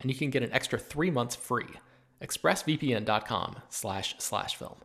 [0.00, 1.68] and you can get an extra three months free.
[2.22, 4.76] ExpressVPN.com slash slash film.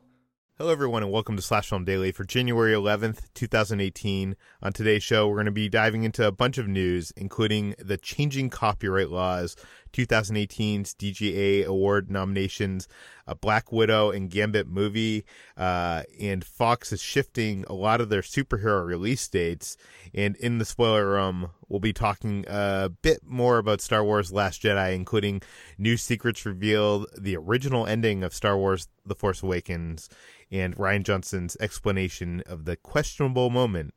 [0.58, 4.38] Hello, everyone, and welcome to Slash Film Daily for January 11th, 2018.
[4.62, 7.98] On today's show, we're going to be diving into a bunch of news, including the
[7.98, 9.58] changing copyright laws,
[9.96, 12.88] 2018's DGA award nominations,
[13.26, 18.22] a Black Widow and Gambit movie, uh, and Fox is shifting a lot of their
[18.22, 19.78] superhero release dates.
[20.14, 24.62] And in the spoiler room, we'll be talking a bit more about Star Wars Last
[24.62, 25.42] Jedi, including
[25.78, 30.10] new secrets revealed, the original ending of Star Wars The Force Awakens,
[30.52, 33.94] and Rian Johnson's explanation of the questionable moment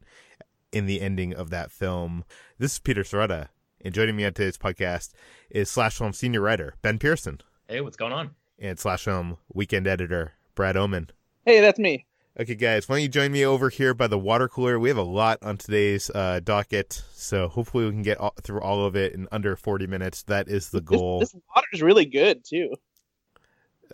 [0.72, 2.24] in the ending of that film.
[2.58, 3.48] This is Peter Sciretta,
[3.80, 5.12] and joining me on today's podcast
[5.50, 7.40] is Slash Film senior writer Ben Pearson.
[7.68, 8.30] Hey, what's going on?
[8.58, 11.10] And Slash Film weekend editor Brad Oman.
[11.44, 12.06] Hey, that's me.
[12.40, 14.78] Okay, guys, why don't you join me over here by the water cooler?
[14.78, 18.60] We have a lot on today's uh, docket, so hopefully we can get all, through
[18.60, 20.22] all of it in under 40 minutes.
[20.22, 21.18] That is the goal.
[21.18, 22.74] This, this water is really good, too.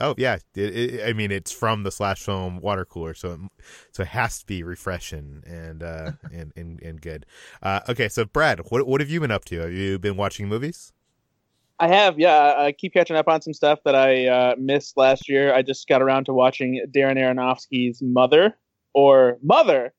[0.01, 3.41] Oh yeah, it, it, I mean it's from the slash film water cooler, so it,
[3.93, 7.27] so it has to be refreshing and uh, and, and and good.
[7.63, 9.61] Uh, okay, so Brad, what what have you been up to?
[9.61, 10.93] Have you been watching movies?
[11.79, 12.55] I have, yeah.
[12.57, 15.53] I keep catching up on some stuff that I uh, missed last year.
[15.53, 18.57] I just got around to watching Darren Aronofsky's Mother
[18.93, 19.93] or Mother,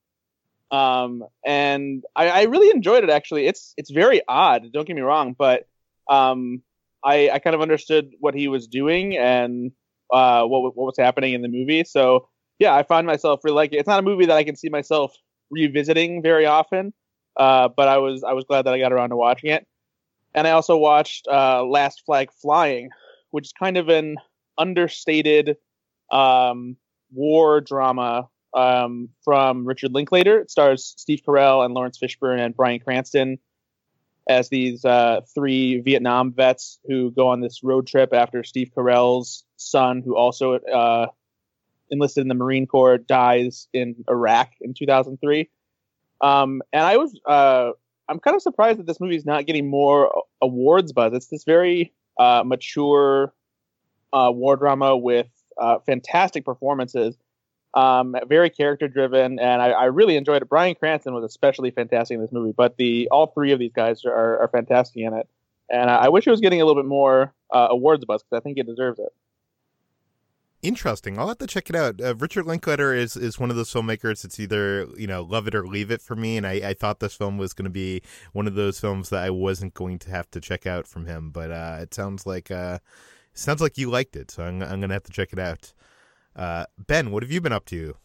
[0.72, 3.10] um, and I, I really enjoyed it.
[3.10, 4.72] Actually, it's it's very odd.
[4.72, 5.68] Don't get me wrong, but
[6.10, 6.62] um,
[7.04, 9.72] I I kind of understood what he was doing and
[10.12, 11.84] uh, what what was happening in the movie.
[11.84, 12.28] So
[12.60, 13.78] yeah, I find myself really like it.
[13.78, 15.14] It's not a movie that I can see myself
[15.50, 16.94] revisiting very often,
[17.38, 19.66] uh, but I was I was glad that I got around to watching it.
[20.34, 22.90] And I also watched uh, Last Flag Flying,
[23.32, 24.18] which is kind of an
[24.58, 25.58] understated
[26.12, 26.76] um,
[27.14, 30.40] war drama um, from Richard Linklater.
[30.40, 33.38] It stars Steve Carell and Laurence Fishburne and Bryan Cranston
[34.28, 39.45] as these uh, three Vietnam vets who go on this road trip after Steve Carell's
[39.58, 41.08] son, who also uh,
[41.90, 45.50] enlisted in the Marine Corps, dies in Iraq in 2003.
[46.22, 47.72] Um, and I was, uh,
[48.08, 51.14] I'm kind of surprised that this movie is not getting more awards buzz.
[51.14, 53.34] It's this very uh, mature
[54.14, 55.28] uh, war drama with
[55.58, 57.18] uh, fantastic performances
[57.76, 60.48] um, very character driven, and I, I, really enjoyed it.
[60.48, 64.06] Bryan Cranston was especially fantastic in this movie, but the all three of these guys
[64.06, 65.28] are, are fantastic in it,
[65.70, 68.40] and I, I wish it was getting a little bit more uh, awards buzz because
[68.40, 69.10] I think it deserves it.
[70.66, 71.20] Interesting.
[71.20, 72.02] I'll have to check it out.
[72.02, 74.26] Uh, Richard Linklater is is one of those filmmakers.
[74.26, 77.00] It's either you know love it or leave it for me, and I, I thought
[77.00, 78.02] this film was going to be
[78.34, 81.30] one of those films that I wasn't going to have to check out from him.
[81.30, 82.80] But uh, it sounds like uh,
[83.36, 85.72] sounds like you liked it, so I'm I'm going to have to check it out.
[86.36, 87.96] Uh, ben, what have you been up to?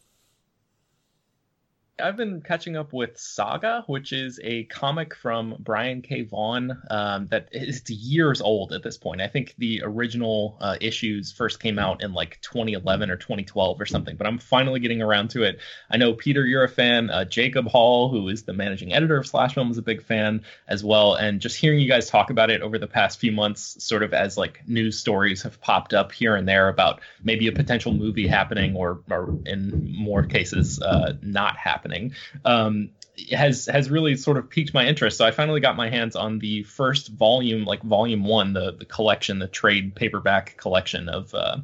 [1.99, 6.23] I've been catching up with Saga, which is a comic from Brian K.
[6.23, 9.21] Vaughan um, that is years old at this point.
[9.21, 13.85] I think the original uh, issues first came out in like 2011 or 2012 or
[13.85, 15.59] something, but I'm finally getting around to it.
[15.89, 17.09] I know, Peter, you're a fan.
[17.09, 20.43] Uh, Jacob Hall, who is the managing editor of Slash Film, is a big fan
[20.67, 21.15] as well.
[21.15, 24.13] And just hearing you guys talk about it over the past few months, sort of
[24.13, 28.27] as like news stories have popped up here and there about maybe a potential movie
[28.27, 32.13] happening or, or in more cases, uh, not happening happening
[32.45, 32.89] um,
[33.31, 35.17] has has really sort of piqued my interest.
[35.17, 38.85] So I finally got my hands on the first volume, like volume one, the the
[38.85, 41.57] collection, the trade paperback collection of uh,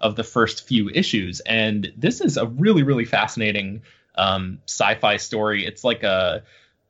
[0.00, 3.82] of the first few issues, and this is a really really fascinating
[4.14, 5.66] um, sci-fi story.
[5.66, 6.42] It's like a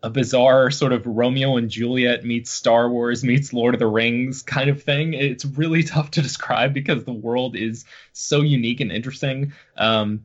[0.02, 4.42] a bizarre sort of Romeo and Juliet meets Star Wars meets Lord of the Rings
[4.42, 5.14] kind of thing.
[5.14, 9.52] It's really tough to describe because the world is so unique and interesting.
[9.76, 10.24] Um,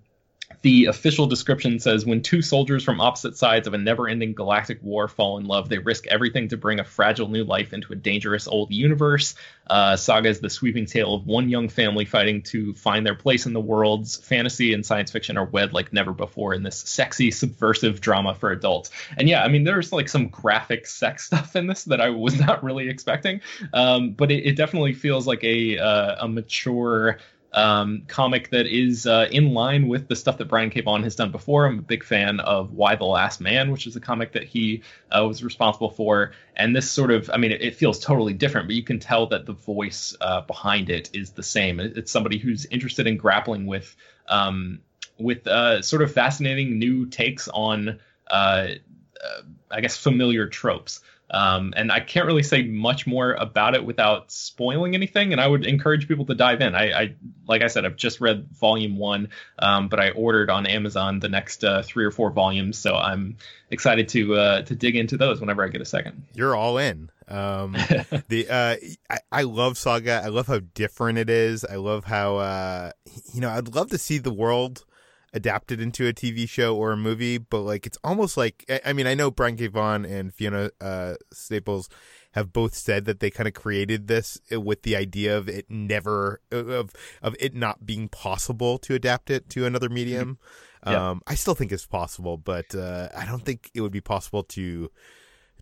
[0.61, 4.81] the official description says when two soldiers from opposite sides of a never ending galactic
[4.83, 7.95] war fall in love, they risk everything to bring a fragile new life into a
[7.95, 9.33] dangerous old universe.
[9.67, 13.45] Uh, Saga is the sweeping tale of one young family fighting to find their place
[13.45, 14.17] in the worlds.
[14.17, 18.51] Fantasy and science fiction are wed like never before in this sexy, subversive drama for
[18.51, 18.91] adults.
[19.17, 22.39] And yeah, I mean, there's like some graphic sex stuff in this that I was
[22.39, 23.41] not really expecting,
[23.73, 27.17] um, but it, it, definitely feels like a, uh, a mature
[27.53, 30.81] um, comic that is uh, in line with the stuff that Brian K.
[30.81, 31.65] Vaughan has done before.
[31.65, 34.83] I'm a big fan of Y the Last Man, which is a comic that he
[35.11, 36.31] uh, was responsible for.
[36.55, 39.27] And this sort of, I mean, it, it, feels totally different, but you can tell
[39.27, 41.79] that the voice uh, behind it is the same.
[41.79, 43.95] It's somebody who's interested in grappling with
[44.27, 44.79] um,
[45.17, 47.99] with uh, sort of fascinating new takes on,
[48.29, 48.67] uh,
[49.23, 51.01] uh, I guess, familiar tropes.
[51.31, 55.31] Um, and I can't really say much more about it without spoiling anything.
[55.31, 56.75] And I would encourage people to dive in.
[56.75, 57.15] I, I
[57.47, 61.29] like I said, I've just read volume one, um, but I ordered on Amazon the
[61.29, 63.37] next uh, three or four volumes, so I'm
[63.69, 66.23] excited to uh, to dig into those whenever I get a second.
[66.33, 67.09] You're all in.
[67.29, 67.73] Um,
[68.27, 68.75] the uh,
[69.09, 70.21] I, I love Saga.
[70.23, 71.63] I love how different it is.
[71.63, 72.91] I love how uh,
[73.33, 73.49] you know.
[73.49, 74.83] I'd love to see the world
[75.33, 79.07] adapted into a TV show or a movie, but like it's almost like I mean
[79.07, 79.67] I know Brian K.
[79.67, 81.89] Vaughan and Fiona uh, Staples
[82.33, 86.41] have both said that they kind of created this with the idea of it never
[86.51, 90.35] of of it not being possible to adapt it to another medium.
[90.85, 90.91] Mm-hmm.
[90.91, 91.09] Yeah.
[91.11, 94.43] Um, I still think it's possible, but uh, I don't think it would be possible
[94.43, 94.89] to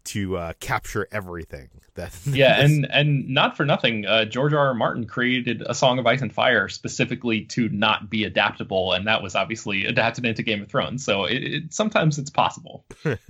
[0.05, 1.69] to uh, capture everything.
[1.95, 4.67] That yeah, and and not for nothing, uh, George R.
[4.67, 4.73] R.
[4.73, 9.23] Martin created a Song of Ice and Fire specifically to not be adaptable, and that
[9.23, 11.03] was obviously adapted into Game of Thrones.
[11.05, 12.85] So it, it sometimes it's possible.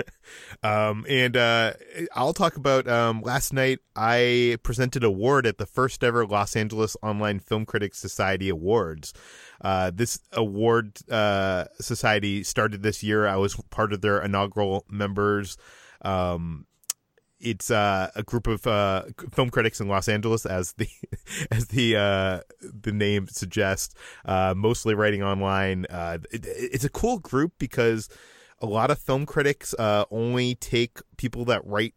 [0.64, 1.74] um, and uh,
[2.16, 3.80] I'll talk about um, last night.
[3.96, 9.14] I presented a award at the first ever Los Angeles Online Film Critics Society Awards.
[9.60, 13.28] Uh, this award uh, society started this year.
[13.28, 15.58] I was part of their inaugural members.
[16.02, 16.66] Um,
[17.40, 20.90] it's uh, a group of uh, film critics in Los Angeles, as the
[21.52, 25.86] as the uh, the name suggests, uh, mostly writing online.
[25.90, 28.10] Uh, it, it's a cool group because
[28.60, 31.94] a lot of film critics uh, only take people that write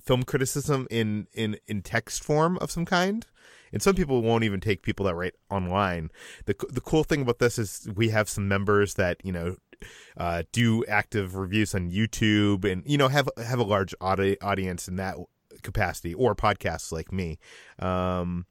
[0.00, 3.26] film criticism in, in in text form of some kind.
[3.72, 6.10] And some people won't even take people that write online.
[6.44, 9.56] the The cool thing about this is we have some members that you know
[10.16, 14.88] uh, do active reviews on YouTube, and you know have have a large audi- audience
[14.88, 15.16] in that
[15.62, 17.38] capacity, or podcasts like me.
[17.78, 18.46] Um,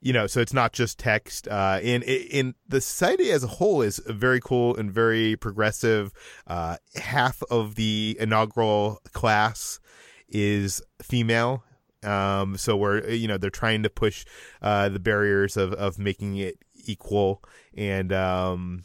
[0.00, 1.48] you know, so it's not just text.
[1.48, 6.12] Uh, in in the society as a whole is very cool and very progressive.
[6.46, 9.80] Uh, half of the inaugural class
[10.28, 11.64] is female.
[12.02, 14.26] Um, so we're you know they're trying to push
[14.60, 17.42] uh, the barriers of of making it equal
[17.74, 18.84] and um,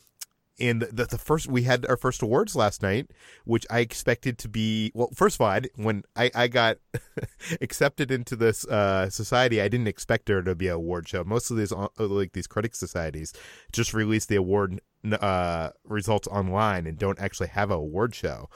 [0.60, 3.12] and the, the first we had our first awards last night,
[3.46, 5.10] which I expected to be well.
[5.14, 6.78] First of all, I, when I I got
[7.62, 11.24] accepted into this uh, society, I didn't expect there to be an award show.
[11.24, 13.34] Most of these uh, like these critic societies
[13.72, 18.50] just release the award uh, results online and don't actually have an award show.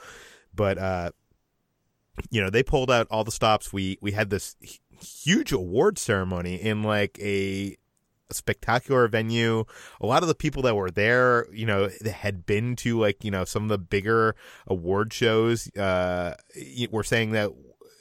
[0.54, 1.10] But uh,
[2.30, 3.72] you know, they pulled out all the stops.
[3.72, 4.56] We we had this
[5.00, 7.76] huge award ceremony in like a
[8.34, 9.64] spectacular venue.
[10.00, 13.30] A lot of the people that were there, you know, had been to like, you
[13.30, 14.34] know, some of the bigger
[14.66, 16.34] award shows, uh,
[16.90, 17.50] were saying that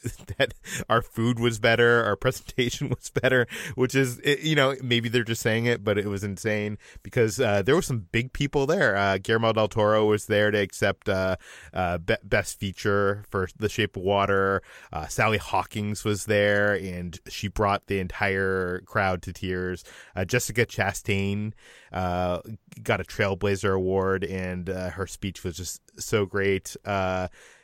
[0.37, 0.53] that
[0.89, 5.41] our food was better, our presentation was better, which is, you know, maybe they're just
[5.41, 8.95] saying it, but it was insane because uh, there were some big people there.
[8.95, 11.35] Uh, Guillermo del Toro was there to accept uh,
[11.73, 14.61] uh be- Best Feature for The Shape of Water.
[14.91, 19.83] Uh, Sally Hawkins was there, and she brought the entire crowd to tears.
[20.15, 21.53] Uh, Jessica Chastain
[21.91, 26.75] got a Trailblazer Award, and her speech was just so great.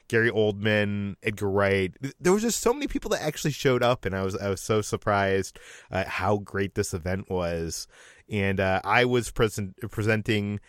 [0.10, 1.96] Gary Oldman, Edgar Wright.
[2.20, 4.60] There was just so many people that actually showed up, and I was I was
[4.60, 5.58] so surprised
[5.90, 7.88] uh, how great this event was.
[8.30, 10.60] And uh, I was present presenting.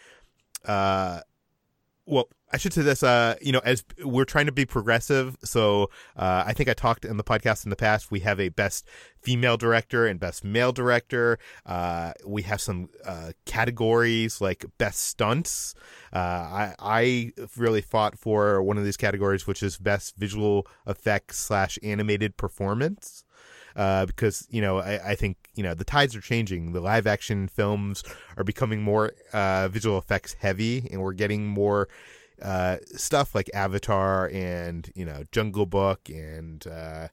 [0.64, 1.20] Uh,
[2.10, 5.36] well, I should say this, uh, you know, as we're trying to be progressive.
[5.44, 8.10] So uh, I think I talked in the podcast in the past.
[8.10, 8.88] We have a best
[9.22, 11.38] female director and best male director.
[11.64, 15.74] Uh, we have some uh, categories like best stunts.
[16.12, 21.38] Uh, I, I really fought for one of these categories, which is best visual effects
[21.38, 23.24] slash animated performance.
[23.76, 26.72] Uh, because you know I, I, think you know the tides are changing.
[26.72, 28.02] The live action films
[28.36, 31.88] are becoming more uh, visual effects heavy, and we're getting more
[32.42, 37.08] uh, stuff like Avatar and you know Jungle Book and uh,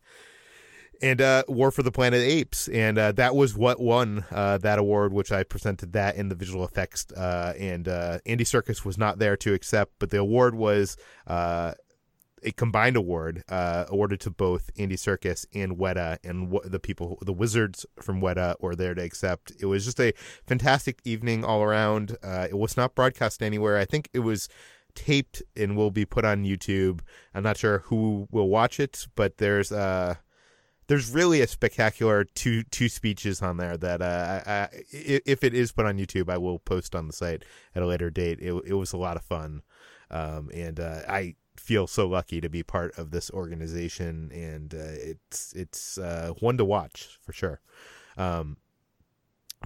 [1.01, 4.79] and uh, War for the Planet Apes, and uh, that was what won uh, that
[4.79, 7.11] award, which I presented that in the visual effects.
[7.11, 10.97] Uh, and uh, Andy Serkis was not there to accept, but the award was
[11.27, 11.73] uh,
[12.43, 17.33] a combined award uh, awarded to both Andy Serkis and Weta, and the people, the
[17.33, 19.51] wizards from Weta, were there to accept.
[19.59, 20.13] It was just a
[20.45, 22.17] fantastic evening all around.
[22.23, 23.77] Uh, it was not broadcast anywhere.
[23.77, 24.49] I think it was
[24.95, 27.01] taped and will be put on YouTube.
[27.33, 30.15] I'm not sure who will watch it, but there's uh
[30.87, 35.53] there's really a spectacular two two speeches on there that uh, I, I, if it
[35.53, 37.43] is put on YouTube, I will post on the site
[37.75, 38.39] at a later date.
[38.39, 39.61] It, it was a lot of fun,
[40.09, 41.35] um, and uh, I
[41.67, 44.77] feel so lucky to be part of this organization, and uh,
[45.11, 47.59] it's it's uh, one to watch for sure.
[48.17, 48.55] Um,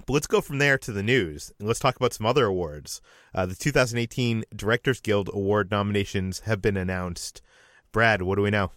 [0.04, 3.00] but let's go from there to the news, and let's talk about some other awards.
[3.32, 7.40] Uh, the 2018 Directors Guild Award nominations have been announced.
[7.92, 8.72] Brad, what do we know?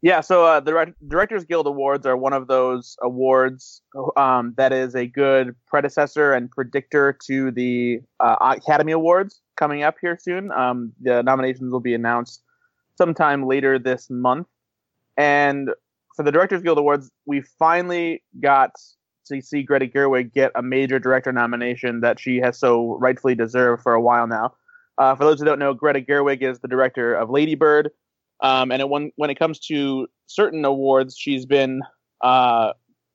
[0.00, 3.82] Yeah, so uh, the Directors Guild Awards are one of those awards
[4.16, 9.96] um, that is a good predecessor and predictor to the uh, Academy Awards coming up
[10.00, 10.50] here soon.
[10.52, 12.42] Um, the nominations will be announced
[12.96, 14.46] sometime later this month.
[15.16, 15.70] And
[16.16, 18.72] for the Directors Guild Awards, we finally got
[19.26, 23.82] to see Greta Gerwig get a major director nomination that she has so rightfully deserved
[23.82, 24.54] for a while now.
[24.98, 27.90] Uh, for those who don't know, Greta Gerwig is the director of Lady Bird,
[28.40, 31.80] um, and it, when when it comes to certain awards, she's been
[32.20, 32.72] uh,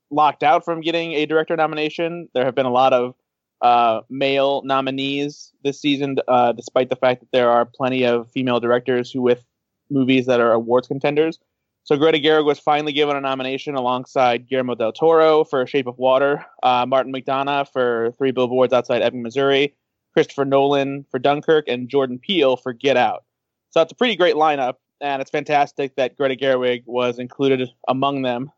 [0.09, 2.29] locked out from getting a director nomination.
[2.33, 3.13] There have been a lot of
[3.61, 8.59] uh, male nominees this season, uh, despite the fact that there are plenty of female
[8.59, 9.43] directors who with
[9.89, 11.39] movies that are awards contenders.
[11.83, 15.97] So Greta Gerwig was finally given a nomination alongside Guillermo del Toro for Shape of
[15.97, 19.73] Water, uh, Martin McDonagh for Three Billboards Outside Ebbing, Missouri,
[20.13, 23.23] Christopher Nolan for Dunkirk, and Jordan Peele for Get Out.
[23.69, 28.21] So it's a pretty great lineup and it's fantastic that Greta Gerwig was included among
[28.23, 28.51] them.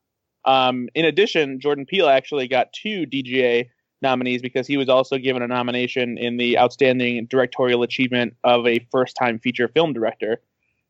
[0.46, 3.70] Um, in addition, Jordan Peele actually got two DGA
[4.02, 8.80] nominees because he was also given a nomination in the Outstanding Directorial Achievement of a
[8.92, 10.42] First Time Feature Film Director,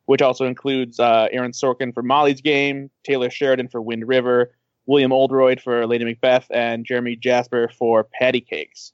[0.06, 4.52] which also includes uh, Aaron Sorkin for Molly's Game, Taylor Sheridan for Wind River,
[4.86, 8.92] William Oldroyd for Lady Macbeth, and Geremy Jasper for Patti Cake$.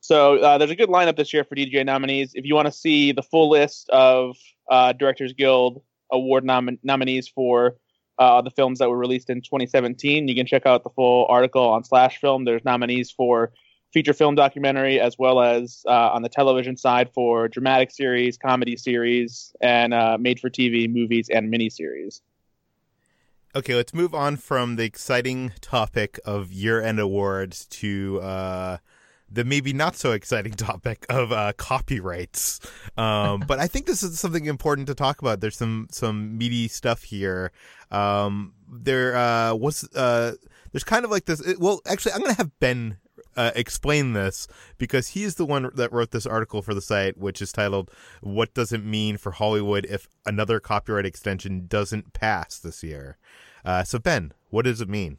[0.00, 2.32] So uh, there's a good lineup this year for DGA nominees.
[2.34, 4.36] If you want to see the full list of
[4.70, 5.82] uh, Directors Guild
[6.12, 7.76] Award nom- nominees for
[8.18, 10.28] uh, the films that were released in 2017.
[10.28, 12.44] You can check out the full article on Slash Film.
[12.44, 13.52] There's nominees for
[13.92, 18.76] feature film documentary as well as uh, on the television side for dramatic series, comedy
[18.76, 22.20] series, and uh, made for TV movies and miniseries.
[23.56, 28.78] Okay, let's move on from the exciting topic of year end awards to uh,
[29.34, 32.60] the maybe not so exciting topic of uh, copyrights.
[32.96, 35.40] Um, but I think this is something important to talk about.
[35.40, 37.52] There's some some meaty stuff here.
[37.90, 40.32] Um, there uh, was uh,
[40.72, 41.40] there's kind of like this.
[41.40, 42.98] It, well, actually, I'm gonna have Ben
[43.36, 44.46] uh, explain this
[44.78, 48.54] because he's the one that wrote this article for the site, which is titled "What
[48.54, 53.18] Does It Mean for Hollywood If Another Copyright Extension Doesn't Pass This Year."
[53.64, 55.18] Uh, so, Ben, what does it mean?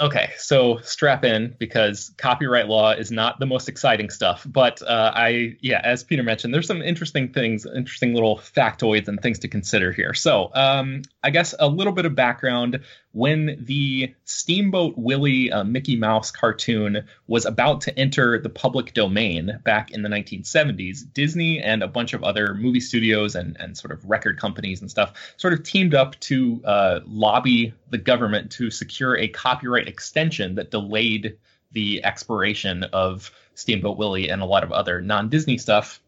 [0.00, 4.46] Okay, so strap in because copyright law is not the most exciting stuff.
[4.48, 9.20] But uh, I, yeah, as Peter mentioned, there's some interesting things, interesting little factoids and
[9.20, 10.14] things to consider here.
[10.14, 12.78] So um, I guess a little bit of background
[13.10, 19.58] when the Steamboat Willie uh, Mickey Mouse cartoon was about to enter the public domain
[19.64, 23.90] back in the 1970s, Disney and a bunch of other movie studios and, and sort
[23.90, 28.70] of record companies and stuff sort of teamed up to uh, lobby the government to
[28.70, 31.38] secure a copyright extension that delayed
[31.72, 36.00] the expiration of Steamboat Willie and a lot of other non Disney stuff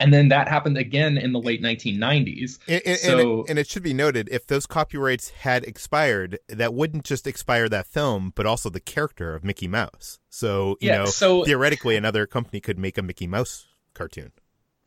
[0.00, 2.58] and then that happened again in the late 1990s.
[2.66, 6.38] And, and, so, and, it, and, it, should be noted if those copyrights had expired,
[6.48, 10.18] that wouldn't just expire that film, but also the character of Mickey Mouse.
[10.28, 14.32] So, you yeah, know, so, theoretically, another company could make a Mickey Mouse cartoon.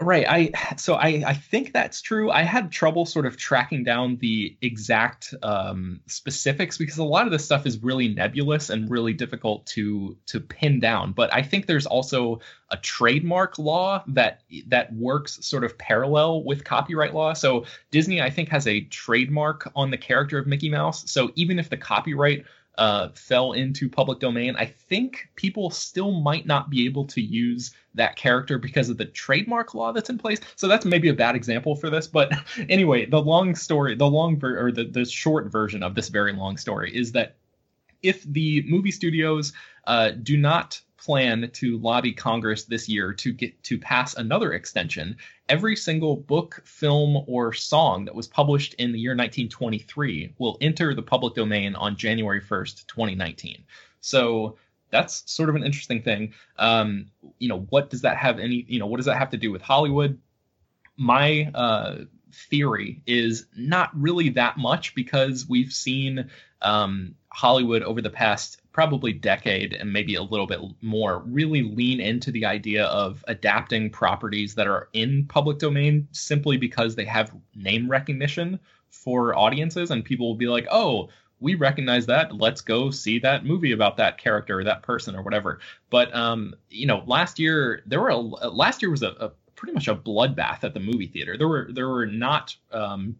[0.01, 0.25] Right.
[0.27, 2.29] I so I I think that's true.
[2.29, 7.31] I had trouble sort of tracking down the exact um, specifics because a lot of
[7.31, 11.13] this stuff is really nebulous and really difficult to to pin down.
[11.13, 16.65] But I think there's also a trademark law that that works sort of parallel with
[16.65, 17.31] copyright law.
[17.31, 21.09] So Disney, I think, has a trademark on the character of Mickey Mouse.
[21.09, 22.43] So even if the copyright
[22.77, 27.73] uh, fell into public domain, I think people still might not be able to use
[27.93, 30.39] that character because of the trademark law that's in place.
[30.55, 32.07] So that's maybe a bad example for this.
[32.07, 32.31] But
[32.69, 36.33] anyway, the long story, the long ver- or the, the short version of this very
[36.33, 37.37] long story is that
[38.03, 39.53] if the movie studios
[39.87, 45.17] uh, do not plan to lobby Congress this year to get to pass another extension,
[45.49, 50.93] every single book, film, or song that was published in the year 1923 will enter
[50.93, 53.63] the public domain on January 1st, 2019.
[53.99, 54.57] So
[54.89, 56.33] that's sort of an interesting thing.
[56.57, 57.07] Um,
[57.39, 59.51] you know, what does that have any, you know, what does that have to do
[59.51, 60.19] with Hollywood?
[60.97, 61.95] My uh,
[62.49, 66.29] theory is not really that much because we've seen
[66.61, 71.99] um, Hollywood over the past probably decade and maybe a little bit more really lean
[71.99, 77.35] into the idea of adapting properties that are in public domain simply because they have
[77.53, 78.57] name recognition
[78.89, 79.91] for audiences.
[79.91, 81.09] And people will be like oh
[81.41, 82.33] we recognize that.
[82.33, 85.59] Let's go see that movie about that character or that person or whatever.
[85.89, 89.73] But um you know last year there were a, last year was a, a pretty
[89.73, 91.37] much a bloodbath at the movie theater.
[91.37, 93.17] There were there were not um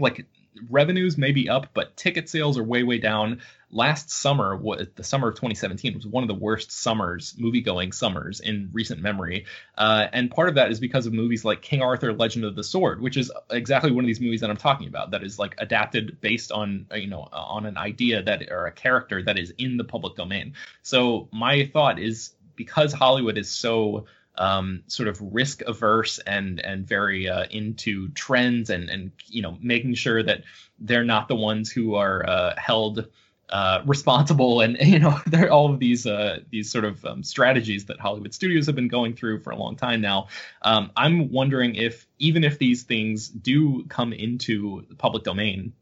[0.00, 0.26] like
[0.70, 3.40] revenues may be up, but ticket sales are way, way down.
[3.70, 7.92] Last summer, what the summer of 2017 was one of the worst summers, movie going
[7.92, 9.46] summers in recent memory.
[9.78, 12.64] Uh, and part of that is because of movies like King Arthur: Legend of the
[12.64, 15.12] Sword, which is exactly one of these movies that I'm talking about.
[15.12, 18.72] That is like adapted based on uh, you know on an idea that or a
[18.72, 20.52] character that is in the public domain.
[20.82, 24.04] So my thought is because Hollywood is so
[24.36, 29.58] um, sort of risk averse and and very uh, into trends and and you know
[29.60, 30.42] making sure that
[30.78, 33.06] they're not the ones who are uh, held
[33.50, 37.84] uh, responsible and you know there all of these uh, these sort of um, strategies
[37.86, 40.28] that Hollywood studios have been going through for a long time now.
[40.62, 45.74] Um, I'm wondering if even if these things do come into the public domain,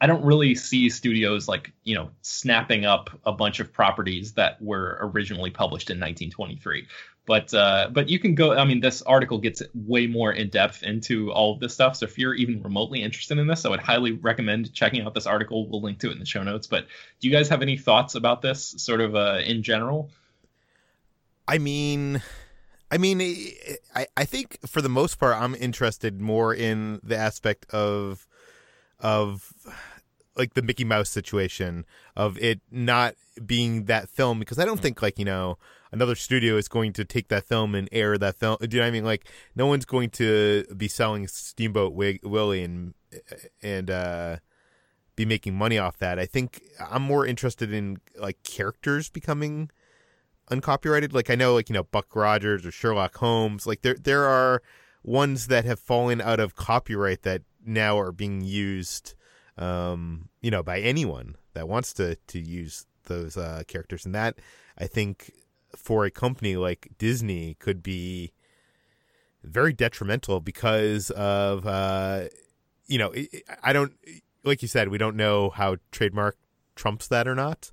[0.00, 4.62] I don't really see studios like you know snapping up a bunch of properties that
[4.62, 6.86] were originally published in 1923
[7.26, 8.56] but uh, but you can go.
[8.56, 11.96] I mean, this article gets way more in depth into all of this stuff.
[11.96, 15.26] So if you're even remotely interested in this, I would highly recommend checking out this
[15.26, 15.68] article.
[15.68, 16.68] We'll link to it in the show notes.
[16.68, 16.86] But
[17.20, 20.10] do you guys have any thoughts about this, sort of uh, in general?
[21.48, 22.22] I mean,
[22.92, 23.20] I mean,
[23.94, 28.26] I I think for the most part, I'm interested more in the aspect of
[29.00, 29.52] of
[30.36, 35.02] like the Mickey Mouse situation of it not being that film because I don't think
[35.02, 35.58] like you know
[35.96, 38.58] another studio is going to take that film and air that film.
[38.60, 39.04] Do you know what I mean?
[39.04, 42.94] Like no one's going to be selling Steamboat Willie and
[43.62, 44.36] and uh,
[45.16, 46.18] be making money off that.
[46.18, 49.70] I think I'm more interested in like characters becoming
[50.50, 51.14] uncopyrighted.
[51.14, 53.66] Like I know like you know Buck Rogers or Sherlock Holmes.
[53.66, 54.62] Like there there are
[55.02, 59.14] ones that have fallen out of copyright that now are being used
[59.58, 64.38] um, you know, by anyone that wants to to use those uh, characters, and that
[64.78, 65.32] I think
[65.76, 68.32] for a company like Disney could be
[69.42, 72.24] very detrimental because of uh,
[72.86, 73.12] you know
[73.62, 73.92] I don't
[74.44, 76.36] like you said we don't know how trademark
[76.74, 77.70] trumps that or not,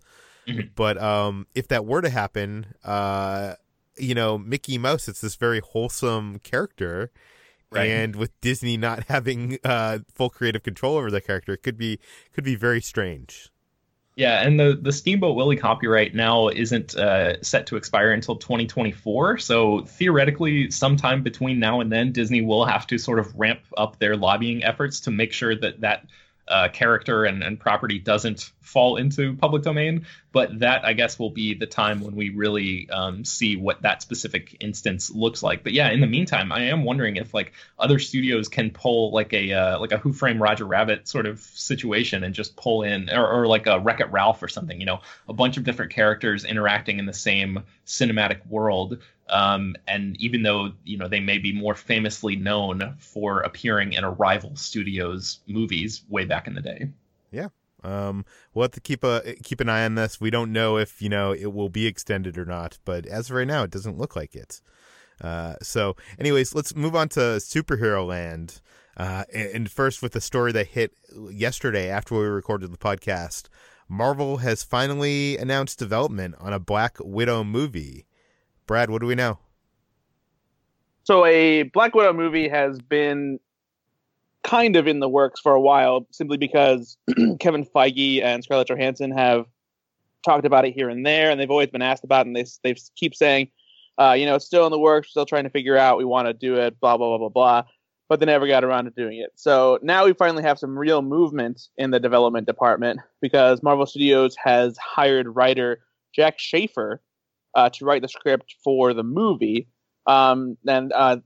[0.48, 0.68] mm-hmm.
[0.76, 3.56] but um, if that were to happen, uh,
[3.98, 7.12] you know Mickey Mouse it's this very wholesome character
[7.74, 7.90] Right.
[7.90, 12.00] And with Disney not having uh, full creative control over the character, it could be
[12.34, 13.50] could be very strange.
[14.16, 19.40] Yeah, and the the Steamboat Willie copyright now isn't uh, set to expire until 2024.
[19.40, 23.98] So theoretically, sometime between now and then, Disney will have to sort of ramp up
[23.98, 26.06] their lobbying efforts to make sure that that
[26.48, 30.06] uh, character and, and property doesn't fall into public domain.
[30.32, 34.02] But that, I guess, will be the time when we really um, see what that
[34.02, 35.64] specific instance looks like.
[35.64, 39.32] But yeah, in the meantime, I am wondering if like other studios can pull like
[39.34, 43.12] a uh, like a Who Framed Roger Rabbit sort of situation and just pull in,
[43.12, 44.80] or, or like a Wreck It Ralph or something.
[44.80, 48.98] You know, a bunch of different characters interacting in the same cinematic world
[49.30, 54.04] um, and even though you know they may be more famously known for appearing in
[54.04, 56.90] a rival studio's movies way back in the day.
[57.32, 57.48] Yeah.
[57.84, 60.22] Um, we'll have to keep a keep an eye on this.
[60.22, 63.36] We don't know if you know it will be extended or not, but as of
[63.36, 64.62] right now, it doesn't look like it.
[65.22, 68.62] Uh, so, anyways, let's move on to superhero land.
[68.96, 70.94] Uh, and first, with the story that hit
[71.32, 73.48] yesterday after we recorded the podcast,
[73.90, 78.06] Marvel has finally announced development on a Black Widow movie.
[78.66, 79.40] Brad, what do we know?
[81.04, 83.40] So a Black Widow movie has been
[84.44, 86.98] kind of in the works for a while, simply because
[87.40, 89.46] Kevin Feige and Scarlett Johansson have
[90.26, 92.46] talked about it here and there, and they've always been asked about, it, and they
[92.64, 93.50] they keep saying,
[94.00, 96.28] uh, you know, it's still in the works, still trying to figure out, we want
[96.28, 97.64] to do it, blah blah blah blah blah.
[98.10, 99.32] but they never got around to doing it.
[99.36, 104.36] So now we finally have some real movement in the development department because Marvel Studios
[104.44, 105.80] has hired writer
[106.14, 107.02] Jac Schaeffer
[107.56, 109.68] uh, to write the script for the movie.
[110.06, 111.18] Um, and uh,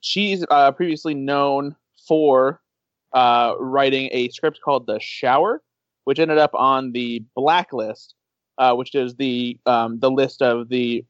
[0.00, 2.60] she's uh, previously known for
[3.12, 5.62] uh, writing a script called The Shower,
[6.04, 8.14] which ended up on the blacklist,
[8.58, 11.04] uh, which is the um, the list of the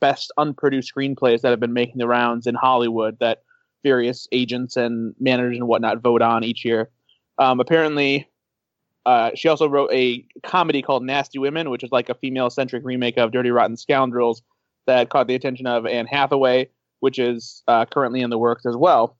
[0.00, 3.42] best unproduced screenplays that have been making the rounds in Hollywood that
[3.82, 6.90] various agents and managers and whatnot vote on each year.
[7.38, 8.28] Um, apparently,
[9.06, 12.84] uh, she also wrote a comedy called Nasty Women, which is like a female centric
[12.84, 14.42] remake of Dirty Rotten Scoundrels
[14.86, 16.68] that caught the attention of Anne Hathaway,
[17.00, 19.16] which is uh, currently in the works as well.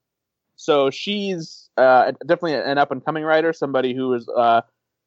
[0.55, 4.61] So she's uh, definitely an up and coming writer, somebody who is, uh,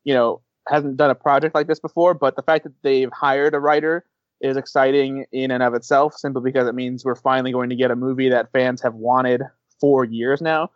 [0.05, 2.15] you know, hasn't done a project like this before.
[2.15, 4.05] But the fact that they've hired a writer
[4.41, 7.91] is exciting in and of itself, simply because it means we're finally going to get
[7.91, 9.43] a movie that fans have wanted
[9.81, 10.71] for years now.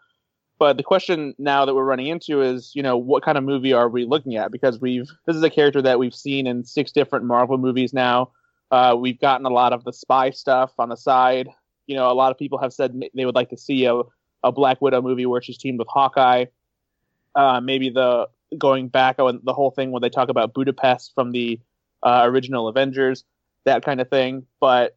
[0.58, 3.72] But the question now that we're running into is, you know, what kind of movie
[3.72, 4.52] are we looking at?
[4.52, 8.30] Because we've this is a character that we've seen in six different Marvel movies now.
[8.70, 11.48] Uh, we've gotten a lot of the spy stuff on the side.
[11.86, 14.02] You know, a lot of people have said they would like to see a,
[14.42, 16.46] a Black Widow movie where she's teamed with Hawkeye.
[17.34, 18.28] Uh, maybe the
[18.58, 21.60] going back on the whole thing when they talk about Budapest from the
[22.02, 23.24] uh, original Avengers,
[23.64, 24.46] that kind of thing.
[24.60, 24.96] But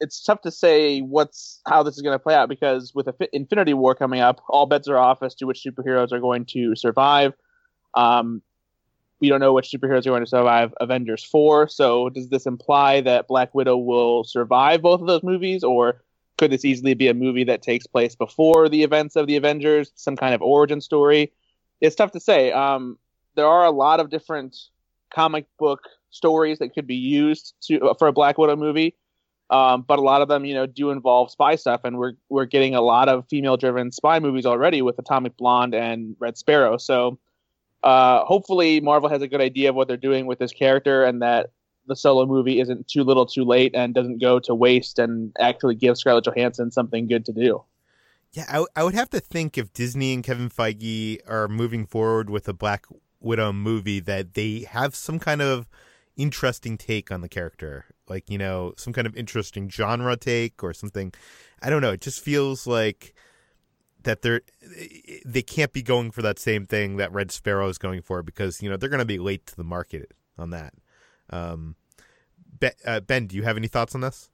[0.00, 3.74] it's tough to say what's how this is going to play out because with Infinity
[3.74, 7.32] War coming up, all bets are off as to which superheroes are going to survive.
[7.94, 8.42] Um,
[9.20, 11.68] we don't know which superheroes are going to survive Avengers 4.
[11.68, 16.02] So does this imply that Black Widow will survive both of those movies, or
[16.38, 19.92] could this easily be a movie that takes place before the events of the Avengers,
[19.94, 21.32] some kind of origin story?
[21.80, 22.52] It's tough to say.
[22.52, 22.98] Um,
[23.34, 24.56] there are a lot of different
[25.14, 28.94] comic book stories that could be used to for a Black Widow movie.
[29.48, 32.46] Um, but a lot of them, you know, do involve spy stuff, and we're we're
[32.46, 36.78] getting a lot of female-driven spy movies already with Atomic Blonde and Red Sparrow.
[36.78, 37.20] So,
[37.84, 41.22] uh, hopefully, Marvel has a good idea of what they're doing with this character, and
[41.22, 41.50] that
[41.86, 45.74] the solo movie isn't too little, too late, and doesn't go to waste, and actually
[45.74, 47.62] give Scarlett Johansson something good to do.
[48.32, 52.28] Yeah, I, I would have to think if Disney and Kevin Feige are moving forward
[52.28, 52.86] with a Black
[53.20, 55.68] Widow movie that they have some kind of
[56.16, 60.72] interesting take on the character like you know some kind of interesting genre take or
[60.72, 61.12] something.
[61.62, 61.92] I don't know.
[61.92, 63.14] It just feels like
[64.02, 64.42] that they're
[65.24, 68.62] they can't be going for that same thing that red sparrow is going for because
[68.62, 70.74] you know they're going to be late to the market on that
[71.30, 71.76] um,
[72.58, 74.28] ben, uh, ben do you have any thoughts on this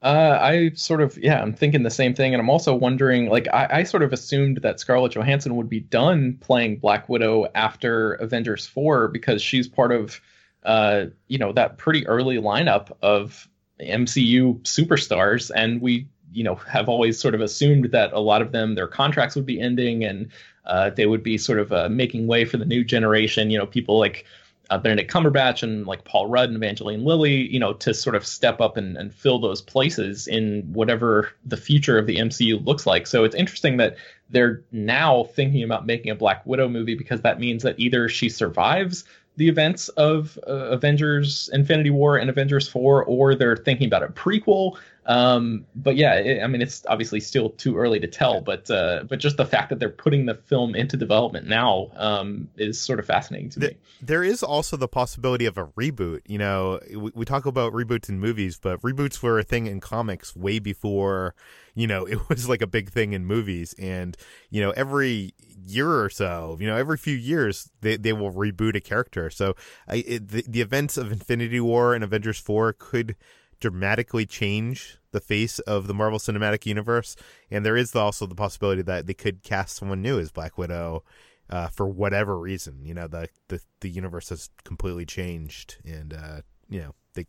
[0.00, 2.32] uh, I sort of, yeah, I'm thinking the same thing.
[2.32, 5.80] And I'm also wondering, like, I, I, sort of assumed that Scarlett Johansson would be
[5.80, 10.20] done playing Black Widow after Avengers 4 because she's part of
[10.64, 13.48] uh, you know, that pretty early lineup of
[13.80, 18.52] MCU superstars, and we, you know, have always sort of assumed that a lot of
[18.52, 20.30] them their contracts would be ending and
[20.66, 23.50] uh, they would be sort of uh, making way for the new generation.
[23.50, 24.26] You know, people like
[24.70, 28.26] uh, Benedict Cumberbatch and like Paul Rudd and Evangeline Lilly, you know, to sort of
[28.26, 32.86] step up and, and fill those places in whatever the future of the MCU looks
[32.86, 33.06] like.
[33.06, 33.96] So it's interesting that
[34.30, 38.28] they're now thinking about making a Black Widow movie because that means that either she
[38.28, 39.04] survives
[39.38, 44.08] the events of uh, Avengers Infinity War and Avengers 4, or they're thinking about a
[44.08, 44.76] prequel.
[45.08, 49.04] Um, but yeah, it, I mean, it's obviously still too early to tell, but uh,
[49.08, 52.98] but just the fact that they're putting the film into development now um, is sort
[52.98, 53.76] of fascinating to the, me.
[54.02, 56.20] There is also the possibility of a reboot.
[56.26, 59.80] You know, we, we talk about reboots in movies, but reboots were a thing in
[59.80, 61.34] comics way before
[61.74, 64.16] you know it was like a big thing in movies and
[64.50, 65.32] you know every
[65.64, 69.54] year or so you know every few years they, they will reboot a character so
[69.86, 73.16] I, it, the, the events of infinity war and avengers 4 could
[73.60, 77.16] dramatically change the face of the Marvel Cinematic Universe,
[77.50, 81.04] and there is also the possibility that they could cast someone new as Black Widow
[81.50, 82.84] uh, for whatever reason.
[82.84, 87.26] You know, the, the the universe has completely changed, and uh, you know they.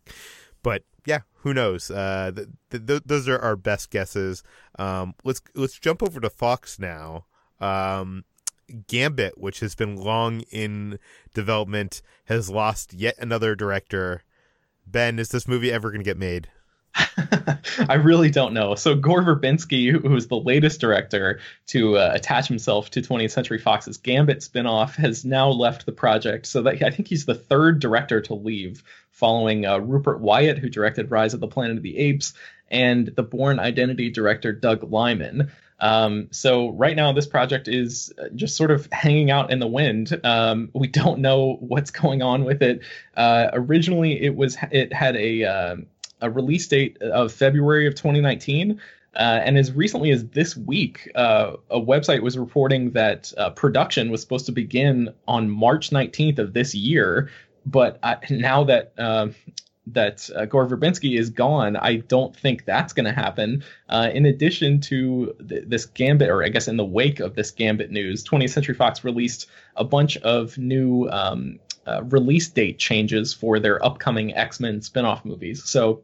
[0.61, 1.89] But yeah, who knows?
[1.89, 4.43] Uh, the, the, those are our best guesses.
[4.77, 7.25] Um, let's let's jump over to Fox now.
[7.61, 8.25] Um,
[8.87, 10.99] Gambit, which has been long in
[11.33, 14.23] development, has lost yet another director
[14.91, 16.49] Ben, is this movie ever going to get made?
[16.95, 18.75] I really don't know.
[18.75, 23.59] So Gore Verbinski, who is the latest director to uh, attach himself to 20th Century
[23.59, 26.45] Fox's Gambit spinoff, has now left the project.
[26.47, 30.69] So that, I think he's the third director to leave, following uh, Rupert Wyatt, who
[30.69, 32.33] directed Rise of the Planet of the Apes,
[32.69, 35.51] and the Bourne Identity director Doug Liman.
[35.81, 39.67] Um, so right now, this project is uh, just sort of hanging out in the
[39.67, 40.19] wind.
[40.23, 42.81] Um, we don't know what's going on with it.
[43.15, 45.75] Uh, originally, it was it had a uh,
[46.21, 48.79] a release date of February of 2019.
[49.15, 54.11] Uh, and as recently as this week, uh, a website was reporting that uh, production
[54.11, 57.29] was supposed to begin on March 19th of this year.
[57.65, 59.29] But now that uh,
[59.87, 63.63] that uh, Gore Verbinski is gone, I don't think that's going to happen.
[63.89, 67.51] Uh, in addition to th- this Gambit, or I guess in the wake of this
[67.51, 73.33] Gambit news, 20th Century Fox released a bunch of new um, uh, release date changes
[73.33, 75.63] for their upcoming X Men spinoff movies.
[75.63, 76.03] So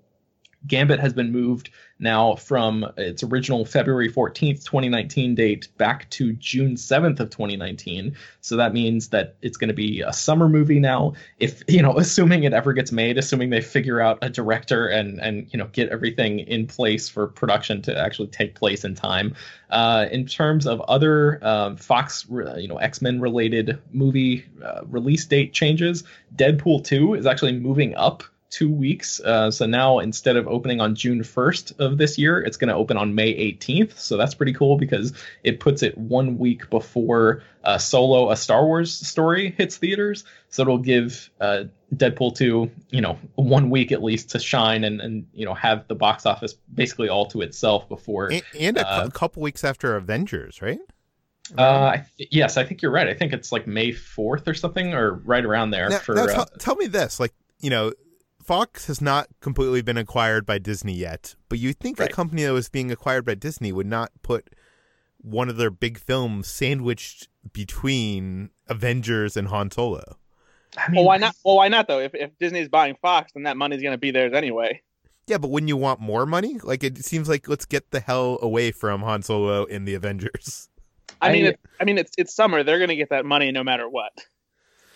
[0.68, 6.76] Gambit has been moved now from its original February 14th, 2019 date back to June
[6.76, 8.16] 7th of 2019.
[8.42, 11.14] So that means that it's going to be a summer movie now.
[11.40, 15.22] If, you know, assuming it ever gets made, assuming they figure out a director and,
[15.22, 19.36] and you know, get everything in place for production to actually take place in time.
[19.70, 25.26] Uh, in terms of other um, Fox, you know, X Men related movie uh, release
[25.26, 26.04] date changes,
[26.36, 29.20] Deadpool 2 is actually moving up two weeks.
[29.20, 32.76] Uh, so now instead of opening on June 1st of this year, it's going to
[32.76, 33.98] open on May 18th.
[33.98, 38.66] So that's pretty cool because it puts it one week before uh, Solo, a Star
[38.66, 40.24] Wars story, hits theaters.
[40.50, 45.02] So it'll give uh, Deadpool 2, you know, one week at least to shine and,
[45.02, 48.32] and you know, have the box office basically all to itself before.
[48.32, 50.80] And, and a uh, couple weeks after Avengers, right?
[51.58, 53.08] Uh, th- yes, I think you're right.
[53.08, 55.90] I think it's like May 4th or something, or right around there.
[55.90, 57.94] Now, for now t- uh, tell me this, like you know,
[58.46, 62.12] Fox has not completely been acquired by Disney yet, but you think right.
[62.12, 64.52] a company that was being acquired by Disney would not put
[65.18, 70.18] one of their big films sandwiched between Avengers and Han Solo?
[70.78, 71.36] I mean, well, why not?
[71.44, 72.00] Well, why not though?
[72.00, 74.82] If if Disney's buying Fox, then that money's going to be theirs anyway.
[75.26, 76.60] Yeah, but wouldn't you want more money?
[76.62, 80.70] Like it seems like let's get the hell away from Han Solo in the Avengers.
[81.22, 82.62] I mean, I, it's, I mean, it's it's summer.
[82.62, 84.12] They're going to get that money no matter what.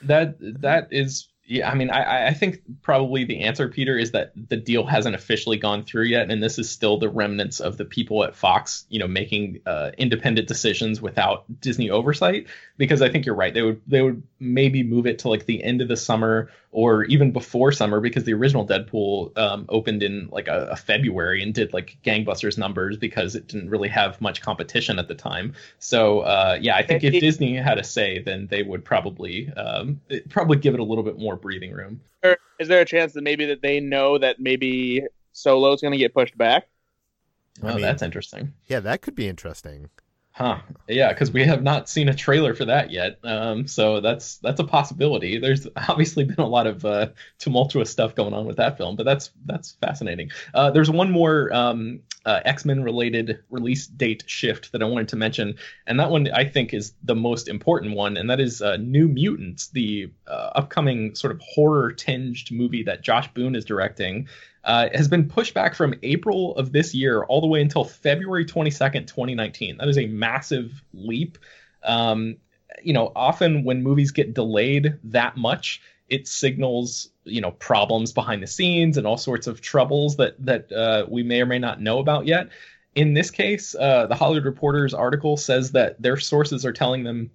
[0.03, 4.33] That that is yeah, I mean, I, I think probably the answer, Peter, is that
[4.35, 7.85] the deal hasn't officially gone through yet, and this is still the remnants of the
[7.85, 12.45] people at Fox, you know, making uh, independent decisions without Disney oversight.
[12.77, 15.63] Because I think you're right; they would they would maybe move it to like the
[15.63, 20.29] end of the summer or even before summer, because the original Deadpool um, opened in
[20.31, 24.41] like a, a February and did like gangbusters numbers because it didn't really have much
[24.41, 25.53] competition at the time.
[25.79, 29.99] So uh, yeah, I think if Disney had a say, then they would probably um,
[30.29, 32.01] probably give it a little bit more breathing room.
[32.59, 36.13] Is there a chance that maybe that they know that maybe Solo's going to get
[36.13, 36.67] pushed back?
[37.63, 38.53] Oh, I mean, that's interesting.
[38.67, 39.89] Yeah, that could be interesting.
[40.31, 40.59] Huh.
[40.87, 43.19] Yeah, because we have not seen a trailer for that yet.
[43.25, 45.37] Um, so that's that's a possibility.
[45.37, 49.03] There's obviously been a lot of uh, tumultuous stuff going on with that film, but
[49.03, 50.31] that's that's fascinating.
[50.53, 55.15] Uh, there's one more um, uh, X-Men related release date shift that I wanted to
[55.15, 55.55] mention,
[55.87, 59.07] and that one I think is the most important one, and that is uh, New
[59.07, 64.27] Mutants, the uh, upcoming sort of horror tinged movie that Josh Boone is directing
[64.63, 68.45] uh, has been pushed back from April of this year all the way until February
[68.45, 69.77] 22nd, 2019.
[69.77, 71.39] That is a massive leap.
[71.83, 72.37] Um,
[72.83, 78.41] you know, often when movies get delayed that much, it signals you know problems behind
[78.41, 81.81] the scenes and all sorts of troubles that that uh, we may or may not
[81.81, 82.49] know about yet.
[82.95, 87.31] In this case, uh, the Hollywood Reporter's article says that their sources are telling them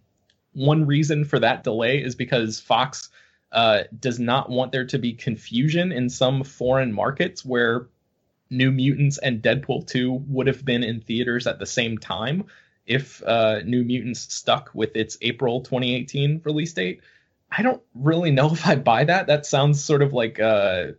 [0.52, 3.10] one reason for that delay is because Fox
[3.52, 7.86] uh, does not want there to be confusion in some foreign markets where
[8.50, 12.44] New Mutants and Deadpool 2 would have been in theaters at the same time
[12.86, 17.00] if uh, New Mutants stuck with its April 2018 release date.
[17.56, 19.26] I don't really know if I buy that.
[19.26, 20.94] That sounds sort of like a,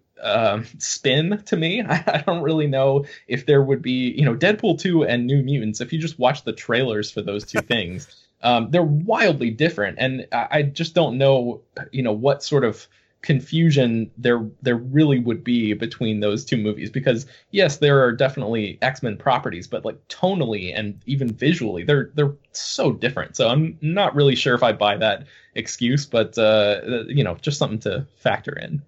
[0.80, 1.82] spin to me.
[1.88, 5.44] I, I, don't really know if there would be, you know, Deadpool 2 and New
[5.44, 5.82] Mutants.
[5.82, 8.08] If you just watch the trailers for those two things,
[8.42, 12.88] um, they're wildly different, and I, I just don't know, you know, what sort of
[13.26, 18.78] confusion there there really would be between those two movies because yes there are definitely
[18.82, 24.16] X-Men properties but like tonally and even visually they're they're so different so I'm not
[24.16, 28.54] really sure if I buy that excuse but uh you know just something to factor
[28.54, 28.82] in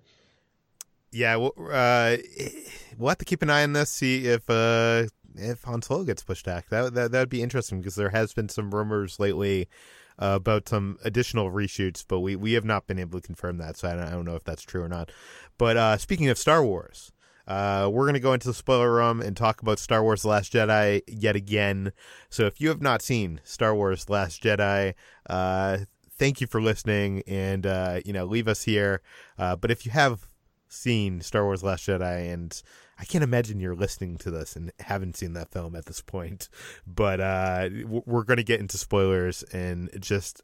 [1.12, 2.18] yeah well uh
[2.98, 5.06] we'll have to keep an eye on this see if uh
[5.40, 6.70] if Han Solo gets pushed back.
[6.70, 9.68] That that that would be interesting because there has been some rumors lately
[10.20, 13.78] uh, about some additional reshoots, but we we have not been able to confirm that.
[13.78, 15.12] So I don't, I don't know if that's true or not.
[15.58, 17.12] But uh, speaking of Star Wars.
[17.48, 20.28] Uh, we're going to go into the spoiler room and talk about Star Wars The
[20.28, 21.94] Last Jedi yet again.
[22.30, 24.96] So if you have not seen Star Wars The Last Jedi,
[25.30, 25.78] uh,
[26.12, 29.02] thank you for listening and, uh, you know, leave us here.
[29.40, 30.28] Uh, but if you have
[30.68, 32.62] seen Star Wars The Last Jedi and
[33.00, 36.50] I can't imagine you're listening to this and haven't seen that film at this point.
[36.86, 40.42] But uh, we're going to get into spoilers in just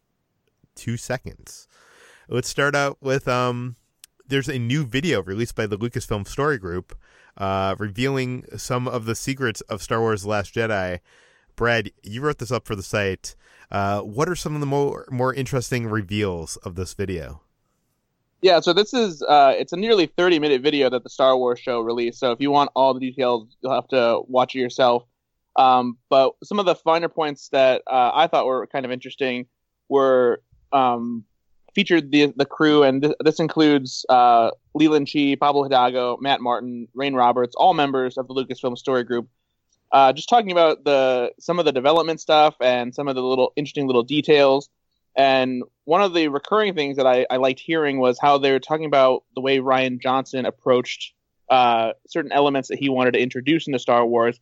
[0.76, 1.68] two seconds.
[2.30, 3.76] Let's start out with um,
[4.28, 6.96] there's a new video released by the Lucasfilm Story Group
[7.38, 11.00] uh, revealing some of the secrets of Star Wars: The Last Jedi.
[11.56, 13.36] Brad, you wrote this up for the site.
[13.72, 17.42] Uh, what are some of the more more interesting reveals of this video?
[18.44, 21.60] Yeah, so this is uh, it's a nearly 30 minute video that the Star Wars
[21.60, 22.20] show released.
[22.20, 25.06] So if you want all the details, you'll have to watch it yourself.
[25.56, 29.46] Um, but some of the finer points that uh, I thought were kind of interesting
[29.88, 30.42] were
[30.74, 31.24] um,
[31.74, 36.90] featured the the crew, and th- this includes uh, Leland Chee, Pablo Hidalgo, Matt Martin,
[36.94, 39.30] Rayne Roberts, all members of the Lucasfilm Story Group.
[39.94, 43.54] Uh, just talking about the some of the development stuff and some of the little
[43.56, 44.70] interesting little details.
[45.16, 48.60] And one of the recurring things that I, I liked hearing was how they were
[48.60, 51.14] talking about the way Rian Johnson approached
[51.50, 54.40] uh, certain elements that he wanted to introduce into Star Wars,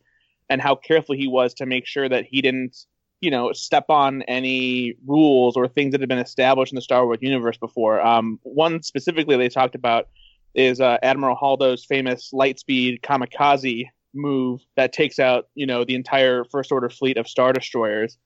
[0.48, 2.86] and how careful he was to make sure that he didn't,
[3.20, 7.04] you know, step on any rules or things that had been established in the Star
[7.04, 8.00] Wars universe before.
[8.00, 10.08] Um, one specifically they talked about
[10.54, 16.44] is uh, Admiral Holdo's famous lightspeed kamikaze move that takes out, you know, the entire
[16.44, 18.18] First Order fleet of Star Destroyers.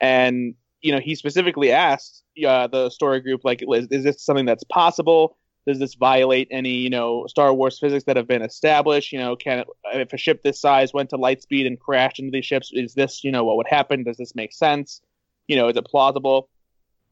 [0.00, 4.46] And you know, he specifically asked uh, the story group, like, is, is, this something
[4.46, 5.36] that's possible?
[5.66, 9.12] Does this violate any, you know, Star Wars physics that have been established?
[9.12, 12.18] You know, can it, if a ship this size went to light speed and crashed
[12.18, 14.04] into these ships, is this, you know, what would happen?
[14.04, 15.00] Does this make sense?
[15.48, 16.48] You know, is it plausible?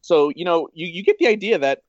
[0.01, 1.83] So, you know, you, you get the idea that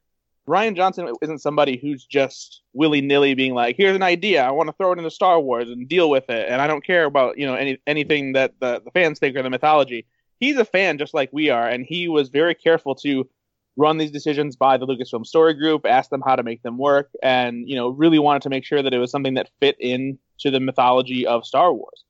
[0.50, 4.68] Rian Johnson isn't somebody who's just willy nilly being like, here's an idea, I want
[4.68, 7.38] to throw it into Star Wars and deal with it, and I don't care about
[7.38, 10.08] you know any anything that the, the fans think or the mythology.
[10.40, 13.28] He's a fan just like we are, and he was very careful to
[13.76, 17.10] run these decisions by the Lucasfilm Story Group, ask them how to make them work,
[17.24, 20.18] and you know really wanted to make sure that it was something that fit in
[20.40, 22.04] to the mythology of Star Wars.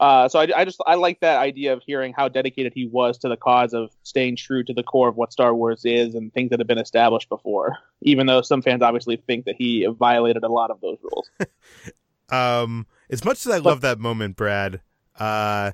[0.00, 3.16] Uh, so I, I, just I like that idea of hearing how dedicated he was
[3.18, 6.32] to the cause of staying true to the core of what Star Wars is and
[6.32, 7.78] things that have been established before.
[8.02, 11.30] Even though some fans obviously think that he violated a lot of those rules.
[12.28, 14.80] um, as much as I but, love that moment, Brad,
[15.18, 15.72] uh,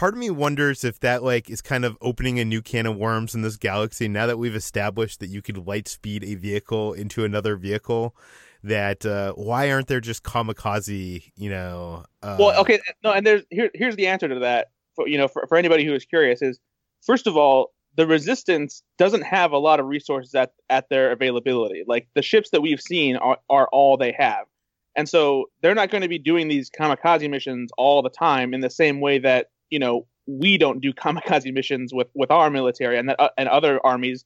[0.00, 2.96] part of me wonders if that like is kind of opening a new can of
[2.96, 4.08] worms in this galaxy.
[4.08, 8.16] Now that we've established that you could light speed a vehicle into another vehicle
[8.62, 12.36] that uh, why aren't there just kamikaze you know uh...
[12.38, 15.46] well okay no and there's here, here's the answer to that for you know for,
[15.46, 16.58] for anybody who is curious is
[17.04, 21.84] first of all the resistance doesn't have a lot of resources at, at their availability
[21.86, 24.46] like the ships that we've seen are, are all they have
[24.94, 28.60] and so they're not going to be doing these kamikaze missions all the time in
[28.60, 32.98] the same way that you know we don't do kamikaze missions with with our military
[32.98, 34.24] and that uh, and other armies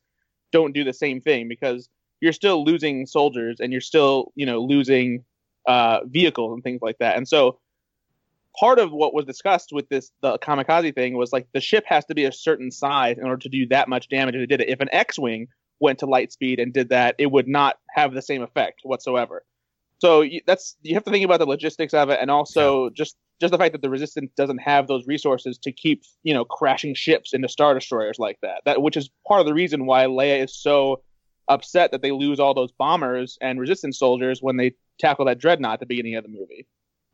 [0.53, 1.89] don't do the same thing because
[2.21, 5.25] you're still losing soldiers and you're still you know losing
[5.67, 7.17] uh, vehicles and things like that.
[7.17, 7.59] And so
[8.59, 12.05] part of what was discussed with this the kamikaze thing was like the ship has
[12.07, 14.35] to be a certain size in order to do that much damage.
[14.35, 14.69] And it did it.
[14.69, 15.49] If an X-wing
[15.81, 19.45] went to light speed and did that, it would not have the same effect whatsoever.
[20.05, 22.91] So that's you have to think about the logistics of it, and also yeah.
[22.93, 26.45] just just the fact that the resistance doesn't have those resources to keep you know
[26.45, 28.61] crashing ships into star destroyers like that.
[28.67, 31.01] That which is part of the reason why Leia is so
[31.49, 35.75] upset that they lose all those bombers and resistance soldiers when they tackle that dreadnought
[35.75, 36.67] at the beginning of the movie.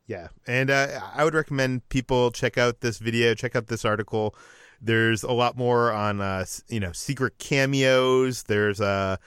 [0.05, 4.35] Yeah, and uh, I would recommend people check out this video, check out this article.
[4.81, 8.43] There's a lot more on uh, you know secret cameos.
[8.43, 9.17] There's a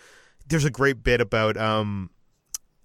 [0.46, 2.10] there's a great bit about um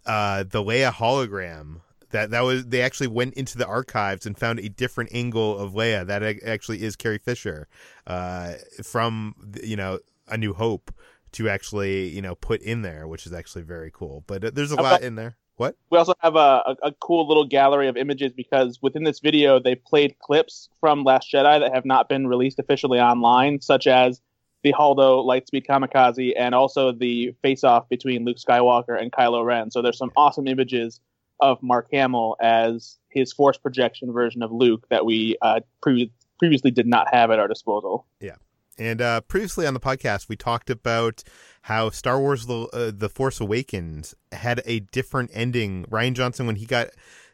[0.10, 4.60] uh the Leia hologram that that was they actually went into the archives and found
[4.60, 7.68] a different angle of Leia that actually is Carrie Fisher
[8.08, 10.94] uh, from you know A New Hope
[11.34, 14.24] to actually you know put in there, which is actually very cool.
[14.28, 15.38] But uh, there's a lot in there.
[15.58, 15.76] What?
[15.90, 19.60] We also have a, a, a, cool little gallery of images because within this video
[19.60, 24.22] they played clips from Last Jedi that have not been released officially online, such as
[24.64, 29.72] the Holdo Lightspeed Kamikaze and also the face-off between Luke Skywalker and Kylo Ren.
[29.72, 31.00] So there's some awesome images
[31.40, 36.72] of Mark Hamill as his Force projection version of Luke that we uh, pre- previously
[36.72, 38.06] did not have at our disposal.
[38.20, 38.36] Yeah.
[38.78, 41.24] And uh, previously on the podcast, we talked about
[41.64, 45.86] how Star Wars: the, uh, the Force Awakens had a different ending.
[45.86, 46.88] Rian Johnson, when he got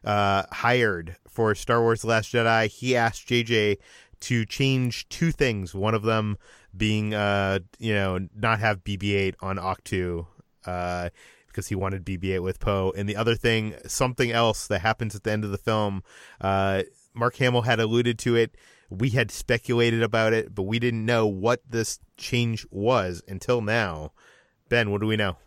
[0.04, 3.78] uh, hired for Star Wars: The Last Jedi, he asked JJ
[4.22, 5.76] to change two things.
[5.76, 6.38] One of them
[6.76, 10.28] being, uh, you know, not have BB-8 on Ahch-To
[10.66, 11.10] uh,
[11.48, 15.24] because he wanted BB-8 with Poe, and the other thing, something else that happens at
[15.24, 16.04] the end of the film.
[16.42, 16.84] Uh,
[17.14, 18.56] Mark Hamill had alluded to it
[18.90, 24.12] we had speculated about it, but we didn't know what this change was until now.
[24.70, 25.38] Ben, what do we know?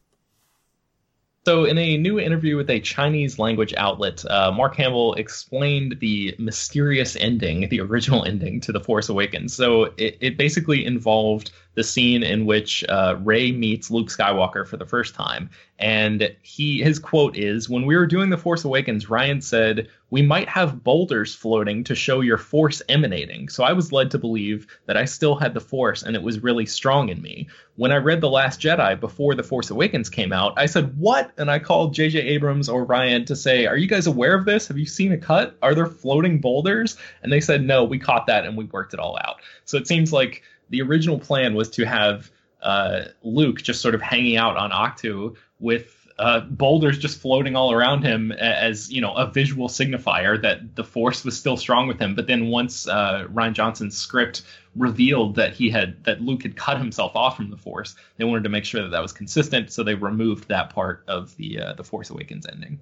[1.46, 6.34] So, in a new interview with a Chinese language outlet, uh, Mark Hamill explained the
[6.38, 9.54] mysterious ending, the original ending to The Force Awakens.
[9.54, 14.76] So, it, it basically involved the scene in which uh, Rey meets Luke Skywalker for
[14.76, 15.48] the first time.
[15.78, 20.22] And he his quote is When we were doing The Force Awakens, Ryan said, We
[20.22, 23.48] might have boulders floating to show your force emanating.
[23.48, 26.42] So I was led to believe that I still had the force and it was
[26.42, 27.48] really strong in me.
[27.76, 31.32] When I read The Last Jedi before The Force Awakens came out, I said, What?
[31.36, 32.20] And I called J.J.
[32.20, 34.66] Abrams or Rian to say, Are you guys aware of this?
[34.68, 35.56] Have you seen a cut?
[35.62, 36.96] Are there floating boulders?
[37.22, 39.36] And they said, No, we caught that and we worked it all out.
[39.64, 42.30] So it seems like the original plan was to have
[42.62, 47.72] uh, Luke just sort of hanging out on Ahch-To with uh, boulders just floating all
[47.72, 51.98] around him as you know a visual signifier that the force was still strong with
[51.98, 52.14] him.
[52.14, 54.42] But then once uh, Rian Johnson's script
[54.74, 58.42] revealed that he had that Luke had cut himself off from the force, they wanted
[58.44, 61.74] to make sure that that was consistent, so they removed that part of the uh,
[61.74, 62.80] the Force Awakens ending.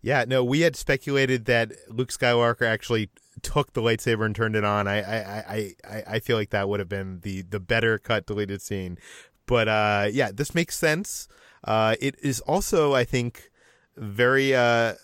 [0.00, 3.10] Yeah, no, we had speculated that Luke Skywalker actually
[3.42, 4.88] took the lightsaber and turned it on.
[4.88, 8.62] I I, I, I feel like that would have been the the better cut deleted
[8.62, 8.96] scene.
[9.44, 11.28] But uh, yeah, this makes sense.
[11.64, 13.50] Uh, it is also, I think,
[13.96, 14.94] very uh,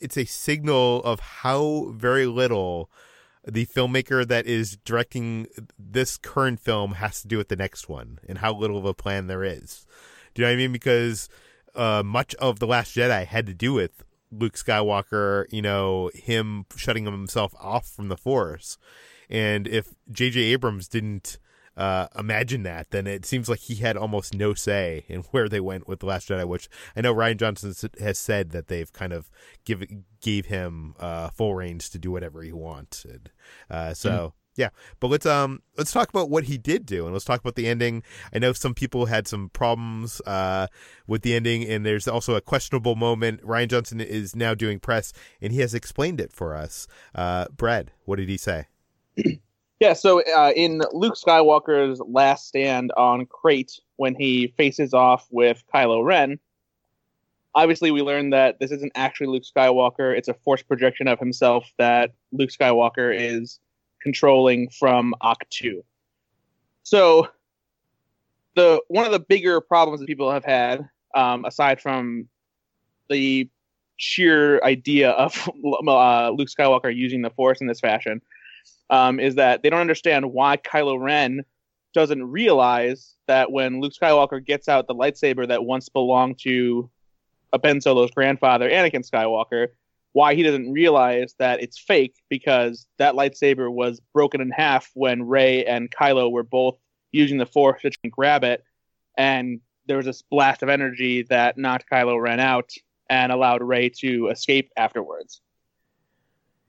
[0.00, 2.90] it's a signal of how very little
[3.46, 5.46] the filmmaker that is directing
[5.78, 8.94] this current film has to do with the next one, and how little of a
[8.94, 9.86] plan there is.
[10.34, 10.72] Do you know what I mean?
[10.72, 11.28] Because
[11.74, 16.66] uh, much of the Last Jedi had to do with Luke Skywalker, you know, him
[16.76, 18.78] shutting himself off from the Force.
[19.28, 20.40] And if J.J.
[20.40, 21.38] Abrams didn't
[21.76, 25.60] uh, imagine that, then it seems like he had almost no say in where they
[25.60, 26.46] went with the Last Jedi.
[26.46, 29.30] Which I know Rian Johnson has said that they've kind of
[29.64, 29.82] give
[30.20, 33.30] gave him uh, full reins to do whatever he wanted.
[33.70, 34.10] Uh, so.
[34.10, 34.36] Mm-hmm.
[34.54, 34.68] Yeah,
[35.00, 37.66] but let's um let's talk about what he did do, and let's talk about the
[37.66, 38.02] ending.
[38.34, 40.66] I know some people had some problems uh
[41.06, 43.40] with the ending, and there's also a questionable moment.
[43.40, 46.86] Rian Johnson is now doing press, and he has explained it for us.
[47.14, 48.66] Uh, Brad, what did he say?
[49.82, 55.64] Yeah, so uh, in Luke Skywalker's last stand on Crait, when he faces off with
[55.74, 56.38] Kylo Ren,
[57.52, 61.68] obviously we learned that this isn't actually Luke Skywalker; it's a force projection of himself
[61.78, 63.58] that Luke Skywalker is
[64.00, 65.82] controlling from Ahch-To.
[66.84, 67.26] So
[68.54, 72.28] the one of the bigger problems that people have had, um, aside from
[73.10, 73.50] the
[73.96, 75.36] sheer idea of
[75.88, 78.22] uh, Luke Skywalker using the Force in this fashion,
[78.90, 81.44] um, is that they don't understand why Kylo Ren
[81.94, 86.90] doesn't realize that when Luke Skywalker gets out the lightsaber that once belonged to
[87.62, 89.68] Ben Solo's grandfather, Anakin Skywalker,
[90.12, 95.22] why he doesn't realize that it's fake because that lightsaber was broken in half when
[95.22, 96.78] Rey and Kylo were both
[97.12, 98.62] using the Force to grab it,
[99.16, 102.70] and there was this blast of energy that knocked Kylo Ren out
[103.10, 105.40] and allowed Rey to escape afterwards.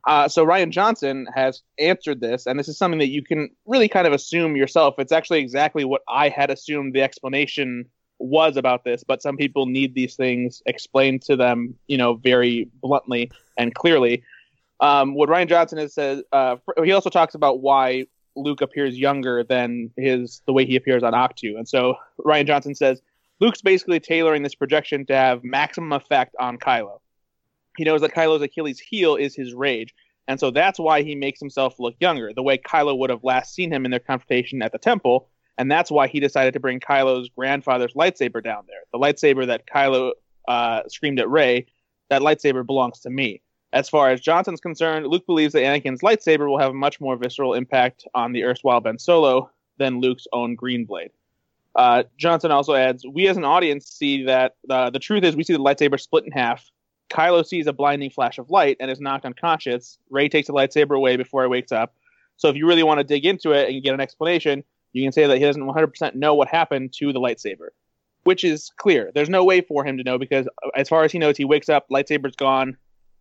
[0.05, 3.87] Uh, so Rian Johnson has answered this, and this is something that you can really
[3.87, 4.95] kind of assume yourself.
[4.97, 7.85] It's actually exactly what I had assumed the explanation
[8.19, 12.69] was about this, but some people need these things explained to them, you know, very
[12.81, 14.23] bluntly and clearly.
[14.79, 19.43] Um, what Rian Johnson has said, uh, he also talks about why Luke appears younger
[19.43, 23.01] than his the way he appears on Ahch-To, and so Rian Johnson says
[23.39, 26.99] Luke's basically tailoring this projection to have maximum effect on Kylo.
[27.77, 29.93] He knows that Kylo's Achilles' heel is his rage,
[30.27, 33.53] and so that's why he makes himself look younger, the way Kylo would have last
[33.53, 36.79] seen him in their confrontation at the temple and that's why he decided to bring
[36.79, 38.81] Kylo's grandfather's lightsaber down there.
[38.91, 40.13] The lightsaber that Kylo
[40.47, 41.67] uh, screamed at Rey,
[42.09, 43.41] that lightsaber belongs to me.
[43.71, 47.15] As far as Johnson's concerned, Luke believes that Anakin's lightsaber will have a much more
[47.15, 51.11] visceral impact on the erstwhile Ben Solo than Luke's own green blade.
[51.75, 55.43] Uh, Johnson also adds, "We as an audience see that uh, the truth is we
[55.43, 56.69] see the lightsaber split in half.
[57.11, 59.97] Kylo sees a blinding flash of light and is knocked unconscious.
[60.09, 61.93] Rey takes the lightsaber away before he wakes up.
[62.37, 65.11] So if you really want to dig into it and get an explanation, you can
[65.11, 67.69] say that he doesn't 100% know what happened to the lightsaber,
[68.23, 69.11] which is clear.
[69.13, 71.45] There's no way for him to know because, uh, as far as he knows, he
[71.45, 72.77] wakes up, lightsaber's gone.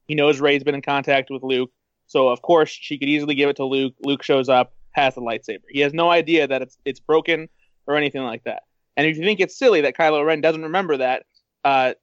[0.06, 1.70] He knows Rey's been in contact with Luke.
[2.06, 3.94] So, of course, she could easily give it to Luke.
[4.02, 5.62] Luke shows up, has the lightsaber.
[5.70, 7.48] He has no idea that it's, it's broken
[7.86, 8.64] or anything like that.
[8.96, 11.24] And if you think it's silly that Kylo Ren doesn't remember that,
[11.64, 11.94] uh,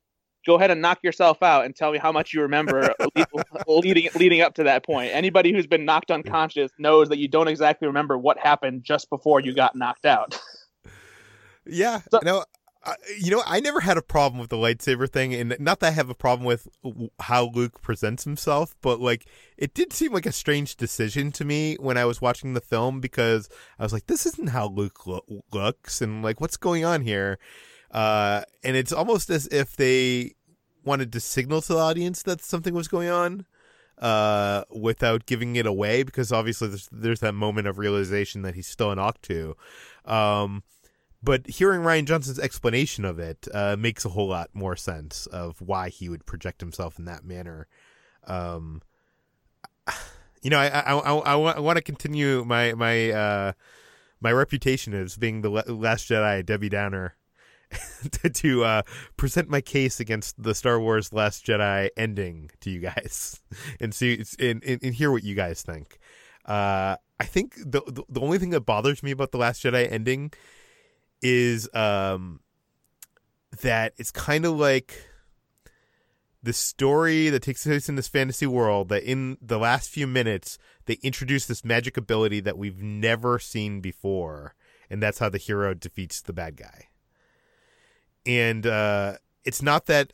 [0.46, 2.94] go ahead and knock yourself out and tell me how much you remember
[3.68, 5.12] leading leading up to that point.
[5.14, 9.40] Anybody who's been knocked unconscious knows that you don't exactly remember what happened just before
[9.40, 10.40] you got knocked out.
[11.66, 12.46] Yeah, so, no,
[12.84, 15.88] uh, you know, I never had a problem with the lightsaber thing, and not that
[15.88, 16.68] I have a problem with
[17.20, 19.26] how Luke presents himself, but like
[19.58, 23.02] it did seem like a strange decision to me when I was watching the film
[23.02, 27.02] because I was like, this isn't how Luke lo- looks, and like what's going on
[27.02, 27.38] here.
[27.92, 30.36] Uh, and it's almost as if they
[30.84, 33.46] wanted to signal to the audience that something was going on
[33.98, 38.68] uh, without giving it away because obviously there's, there's that moment of realization that he's
[38.68, 39.56] still an Ahch-To.
[40.06, 40.64] Um,
[41.22, 45.60] but hearing Rian Johnson's explanation of it uh, makes a whole lot more sense of
[45.60, 47.68] why he would project himself in that manner.
[48.26, 48.82] Um,
[50.42, 53.52] you know, I I, I, I, I want to continue my my uh,
[54.22, 57.16] my reputation as being the Last Jedi Debbie Downer
[58.12, 58.82] to, to uh,
[59.18, 63.42] present my case against the Star Wars Last Jedi ending to you guys
[63.80, 66.00] and see and, and, and hear what you guys think.
[66.46, 69.92] Uh, I think the, the, the only thing that bothers me about the Last Jedi
[69.92, 70.32] ending
[71.22, 72.40] is um
[73.62, 75.06] that it's kind of like
[76.42, 80.58] the story that takes place in this fantasy world that in the last few minutes
[80.86, 84.56] they introduce this magic ability that we've never seen before
[84.90, 86.89] and that's how the hero defeats the bad guy
[88.30, 89.14] and uh,
[89.44, 90.14] it's not that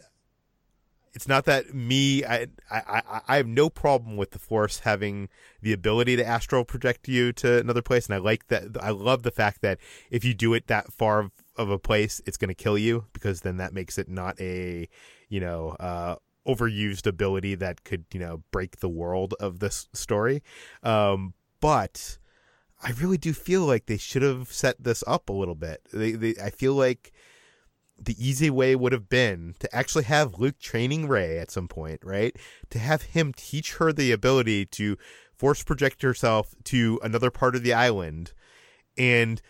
[1.13, 5.27] it's not that me I, I I have no problem with the force having
[5.61, 8.05] the ability to astral project you to another place.
[8.05, 11.29] And I like that I love the fact that if you do it that far
[11.57, 14.87] of, a place it's going to kill you because then that makes it not a
[15.27, 16.15] you know uh,
[16.47, 20.41] overused ability that could you know break the world of this story.
[20.83, 22.17] Um, but
[22.81, 25.81] I really do feel like they should have set this up a little bit.
[25.91, 27.11] They, they I feel like
[27.97, 32.01] the easy way would have been to actually have Luke training Rey at some point,
[32.03, 32.35] right?
[32.71, 34.97] To have him teach her the ability to
[35.33, 38.33] force project herself to another part of the island
[38.97, 39.41] and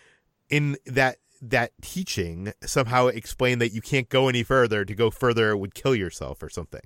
[0.48, 5.56] in that that teaching somehow explain that you can't go any further to go further
[5.56, 6.80] would kill yourself or something.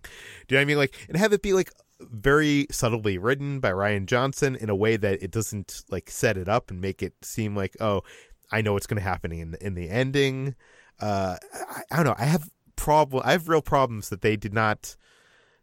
[0.49, 0.77] Do you know what I mean?
[0.77, 4.97] Like and have it be like very subtly written by Rian Johnson in a way
[4.97, 8.03] that it doesn't like set it up and make it seem like, oh,
[8.51, 10.57] I know what's going to happen in in the ending
[11.01, 12.17] uh, I, I don't know.
[12.19, 13.23] I have problem.
[13.25, 14.97] I have real problems that they did not.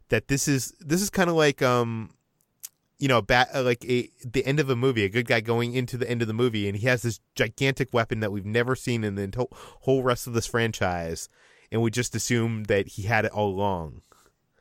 [0.08, 2.10] That this is this is kind of like um,
[2.98, 5.04] you know, bat uh, like a the end of a movie.
[5.04, 7.92] A good guy going into the end of the movie, and he has this gigantic
[7.92, 9.46] weapon that we've never seen in the
[9.80, 11.28] whole rest of this franchise,
[11.70, 14.02] and we just assume that he had it all along.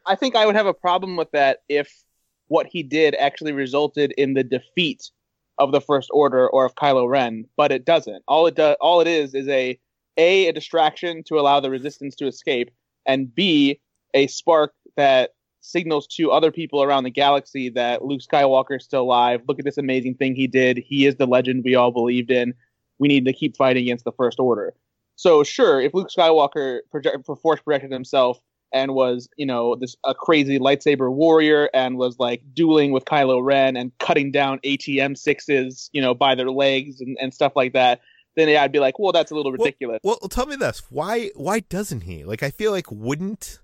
[0.06, 2.04] I think I would have a problem with that if
[2.48, 5.10] what he did actually resulted in the defeat
[5.58, 8.24] of the First Order or of Kylo Ren, but it doesn't.
[8.28, 9.80] All it does, all it is, is a
[10.18, 12.72] a a distraction to allow the resistance to escape,
[13.06, 13.80] and b
[14.14, 19.02] a spark that signals to other people around the galaxy that Luke Skywalker is still
[19.02, 19.42] alive.
[19.48, 20.78] Look at this amazing thing he did.
[20.78, 22.54] He is the legend we all believed in.
[23.00, 24.74] We need to keep fighting against the First Order.
[25.16, 28.40] So sure, if Luke Skywalker project, force projected himself
[28.72, 33.44] and was, you know, this a crazy lightsaber warrior and was like dueling with Kylo
[33.44, 37.74] Ren and cutting down AT-M sixes, you know, by their legs and, and stuff like
[37.74, 38.02] that,
[38.38, 40.00] then I'd be like, well, that's a little ridiculous.
[40.04, 42.24] Well, well, tell me this: why why doesn't he?
[42.24, 43.60] Like, I feel like wouldn't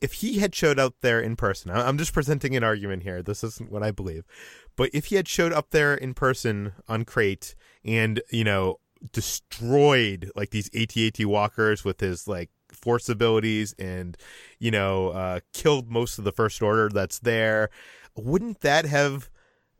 [0.00, 1.70] if he had showed up there in person.
[1.70, 3.22] I'm just presenting an argument here.
[3.22, 4.24] This isn't what I believe,
[4.76, 7.54] but if he had showed up there in person on Crait
[7.84, 8.80] and you know
[9.12, 14.16] destroyed like these AT-AT walkers with his like force abilities and
[14.58, 17.70] you know uh, killed most of the first order that's there,
[18.16, 19.30] wouldn't that have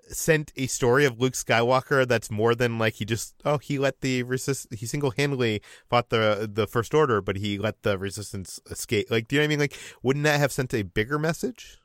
[0.09, 4.01] sent a story of Luke Skywalker that's more than like he just oh he let
[4.01, 8.61] the resist he single handedly fought the the first order but he let the resistance
[8.71, 11.19] escape like do you know what I mean like wouldn't that have sent a bigger
[11.19, 11.79] message?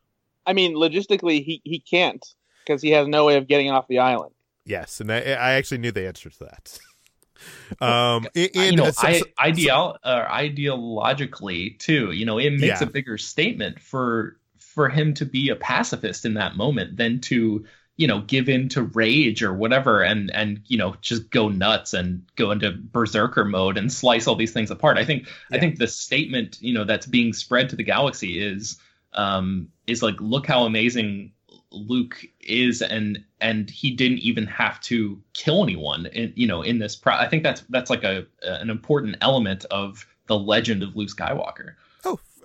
[0.46, 2.26] I mean logistically he he can't
[2.66, 4.34] because he has no way of getting off the island.
[4.66, 6.80] Yes, and I, I actually knew the answer to that.
[7.82, 12.84] um, and, you know, so, so, ideal uh, ideologically too, you know, it makes yeah.
[12.84, 17.66] a bigger statement for for him to be a pacifist in that moment than to
[18.00, 21.94] you know give in to rage or whatever and and you know just go nuts
[21.94, 25.58] and go into berserker mode and slice all these things apart i think yeah.
[25.58, 28.78] i think the statement you know that's being spread to the galaxy is
[29.14, 31.34] um is like look how amazing
[31.72, 36.80] luke is and and he didn't even have to kill anyone in you know in
[36.80, 40.96] this pro- i think that's that's like a an important element of the legend of
[40.96, 41.74] luke skywalker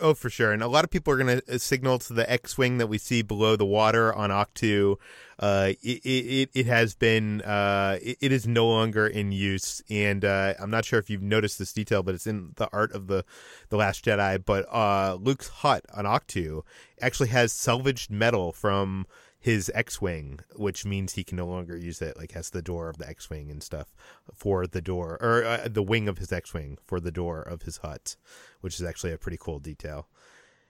[0.00, 0.52] oh, for sure.
[0.52, 2.98] And a lot of people are going to uh, signal to the X-wing that we
[2.98, 4.98] see below the water on Ahch-To.
[5.38, 9.82] Uh, it, it, it has been, uh, it, it is no longer in use.
[9.90, 12.92] And, uh, I'm not sure if you've noticed this detail, but it's in the art
[12.92, 13.24] of the,
[13.68, 14.44] the Last Jedi.
[14.44, 16.64] But, uh, Luke's hut on Ahch-To
[17.00, 19.06] actually has salvaged metal from,
[19.44, 22.16] his X-wing, which means he can no longer use it.
[22.16, 23.94] Like has the door of the X-wing and stuff
[24.34, 27.76] for the door, or uh, the wing of his X-wing for the door of his
[27.76, 28.16] hut,
[28.62, 30.08] which is actually a pretty cool detail.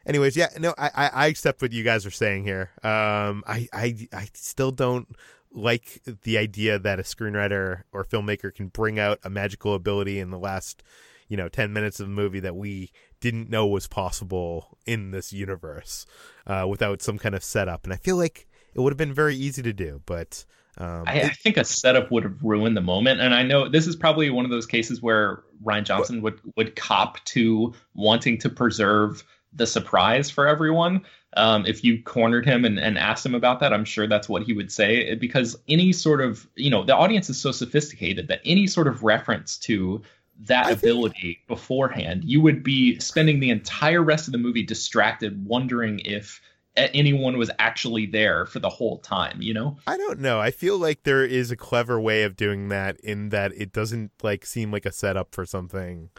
[0.04, 2.72] Anyways, yeah, no, I, I accept what you guys are saying here.
[2.82, 5.06] Um, I, I, I still don't
[5.52, 10.30] like the idea that a screenwriter or filmmaker can bring out a magical ability in
[10.30, 10.82] the last,
[11.28, 15.32] you know, 10 minutes of the movie that we didn't know was possible in this
[15.32, 16.06] universe
[16.44, 17.84] uh, without some kind of setup.
[17.84, 20.44] And I feel like it would have been very easy to do, but.
[20.76, 23.86] Um, I, I, think a setup would have ruined the moment, and I know this
[23.86, 28.50] is probably one of those cases where Rian Johnson would would cop to wanting to
[28.50, 29.22] preserve
[29.54, 31.02] the surprise for everyone.
[31.36, 34.42] Um, if you cornered him and, and asked him about that, I'm sure that's what
[34.42, 35.14] he would say.
[35.14, 39.02] Because any sort of, you know, the audience is so sophisticated that any sort of
[39.02, 40.02] reference to
[40.40, 41.46] that I ability think...
[41.46, 46.40] beforehand, you would be spending the entire rest of the movie distracted, wondering if
[46.76, 50.76] anyone was actually there for the whole time you know i don't know i feel
[50.76, 54.72] like there is a clever way of doing that in that it doesn't like seem
[54.72, 56.10] like a setup for something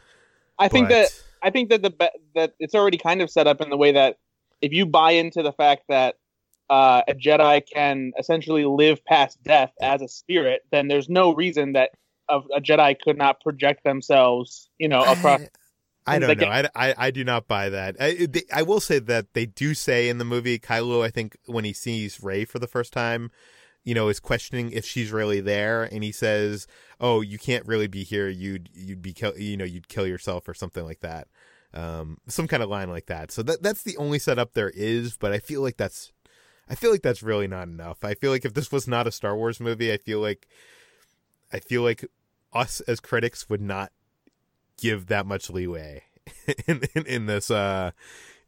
[0.58, 0.72] i but...
[0.72, 3.78] think that i think that the that it's already kind of set up in the
[3.78, 4.18] way that
[4.62, 6.16] if you buy into the fact that
[6.70, 11.74] uh, a Jedi can essentially live past death as a spirit, then there's no reason
[11.74, 11.92] that
[12.30, 15.42] a, a Jedi could not project themselves, you know, across.
[16.08, 16.48] I, don't know.
[16.48, 17.96] I, I, I, do not buy that.
[18.00, 21.36] I, they, I will say that they do say in the movie, Kylo, I think,
[21.46, 23.32] when he sees Rey for the first time,
[23.84, 26.68] you know, is questioning if she's really there, and he says,
[27.00, 28.30] "Oh, you can't really be here.
[28.30, 31.28] You'd you'd be kill, you know, you'd kill yourself or something like that."
[31.76, 33.32] um, some kind of line like that.
[33.32, 36.12] So that that's the only setup there is, but I feel like that's
[36.70, 38.04] I feel like that's really not enough.
[38.04, 40.48] I feel like if this was not a Star Wars movie, I feel like
[41.52, 42.06] I feel like
[42.54, 43.92] us as critics would not
[44.78, 46.04] give that much leeway
[46.68, 47.92] in, in, in this uh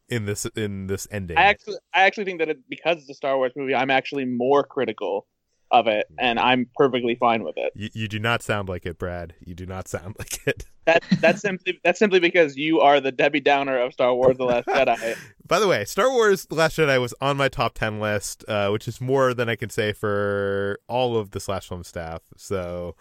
[0.10, 1.38] in this in this ending.
[1.38, 4.26] I actually I actually think that it, because it's a Star Wars movie, I'm actually
[4.26, 5.28] more critical
[5.70, 7.74] of it, and I'm perfectly fine with it.
[7.76, 9.34] You, you do not sound like it, Brad.
[9.46, 10.66] You do not sound like it.
[10.88, 14.46] That that's simply that's simply because you are the Debbie Downer of Star Wars: The
[14.46, 15.18] Last Jedi.
[15.46, 18.70] By the way, Star Wars: The Last Jedi was on my top ten list, uh,
[18.70, 22.22] which is more than I can say for all of the slash film staff.
[22.38, 22.96] So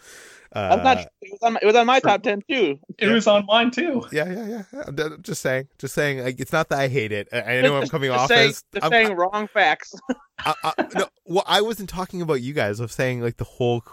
[0.53, 2.81] uh, not, it, was on, it was on my top ten too.
[2.99, 4.05] It was on mine too.
[4.11, 4.83] Yeah, yeah, yeah.
[4.87, 6.25] I'm just saying, just saying.
[6.25, 7.29] Like, it's not that I hate it.
[7.33, 9.95] I, I know I'm coming off saying, as just I'm, saying wrong facts.
[10.41, 12.81] I, I, no, well, I wasn't talking about you guys.
[12.81, 13.85] I was saying like the whole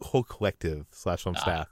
[0.00, 1.40] whole collective slash film ah.
[1.40, 1.68] staff.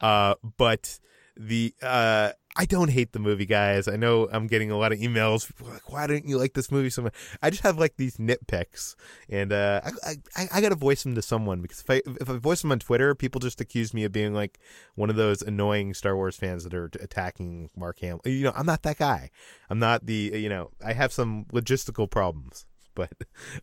[0.00, 0.98] Uh, but
[1.36, 3.88] the uh I don't hate the movie, guys.
[3.88, 5.50] I know I'm getting a lot of emails.
[5.60, 8.94] Like, "Why didn't you like this movie so much?" I just have like these nitpicks,
[9.30, 12.36] and uh, I, I I gotta voice them to someone because if I if I
[12.36, 14.58] voice them on Twitter, people just accuse me of being like
[14.96, 18.20] one of those annoying Star Wars fans that are attacking Mark Hamill.
[18.26, 19.30] You know, I'm not that guy.
[19.70, 20.70] I'm not the you know.
[20.84, 22.66] I have some logistical problems.
[22.94, 23.12] But,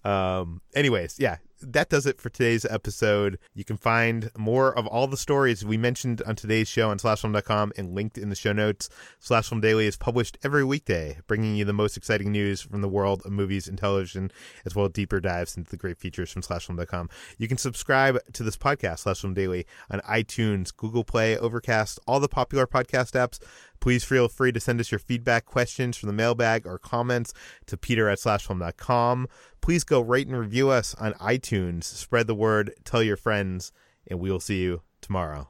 [0.03, 3.39] um, anyways, yeah, that does it for today's episode.
[3.53, 7.74] You can find more of all the stories we mentioned on today's show on slashfilm.com
[7.78, 8.89] and linked in the show notes.
[9.22, 13.22] Slashfilm Daily is published every weekday, bringing you the most exciting news from the world
[13.26, 14.32] of movies and television,
[14.66, 17.10] as well as deeper dives into the great features from slashfilm.com.
[17.38, 22.30] You can subscribe to this podcast, Slashfilm Daily, on iTunes, Google Play, Overcast, all the
[22.30, 23.39] popular podcast apps.
[23.80, 27.34] Please feel free to send us your feedback, questions from the mailbag, or comments
[27.66, 29.28] to peter at slashfilm.com.
[29.62, 31.84] Please go rate and review us on iTunes.
[31.84, 33.72] Spread the word, tell your friends,
[34.07, 35.47] and we will see you tomorrow.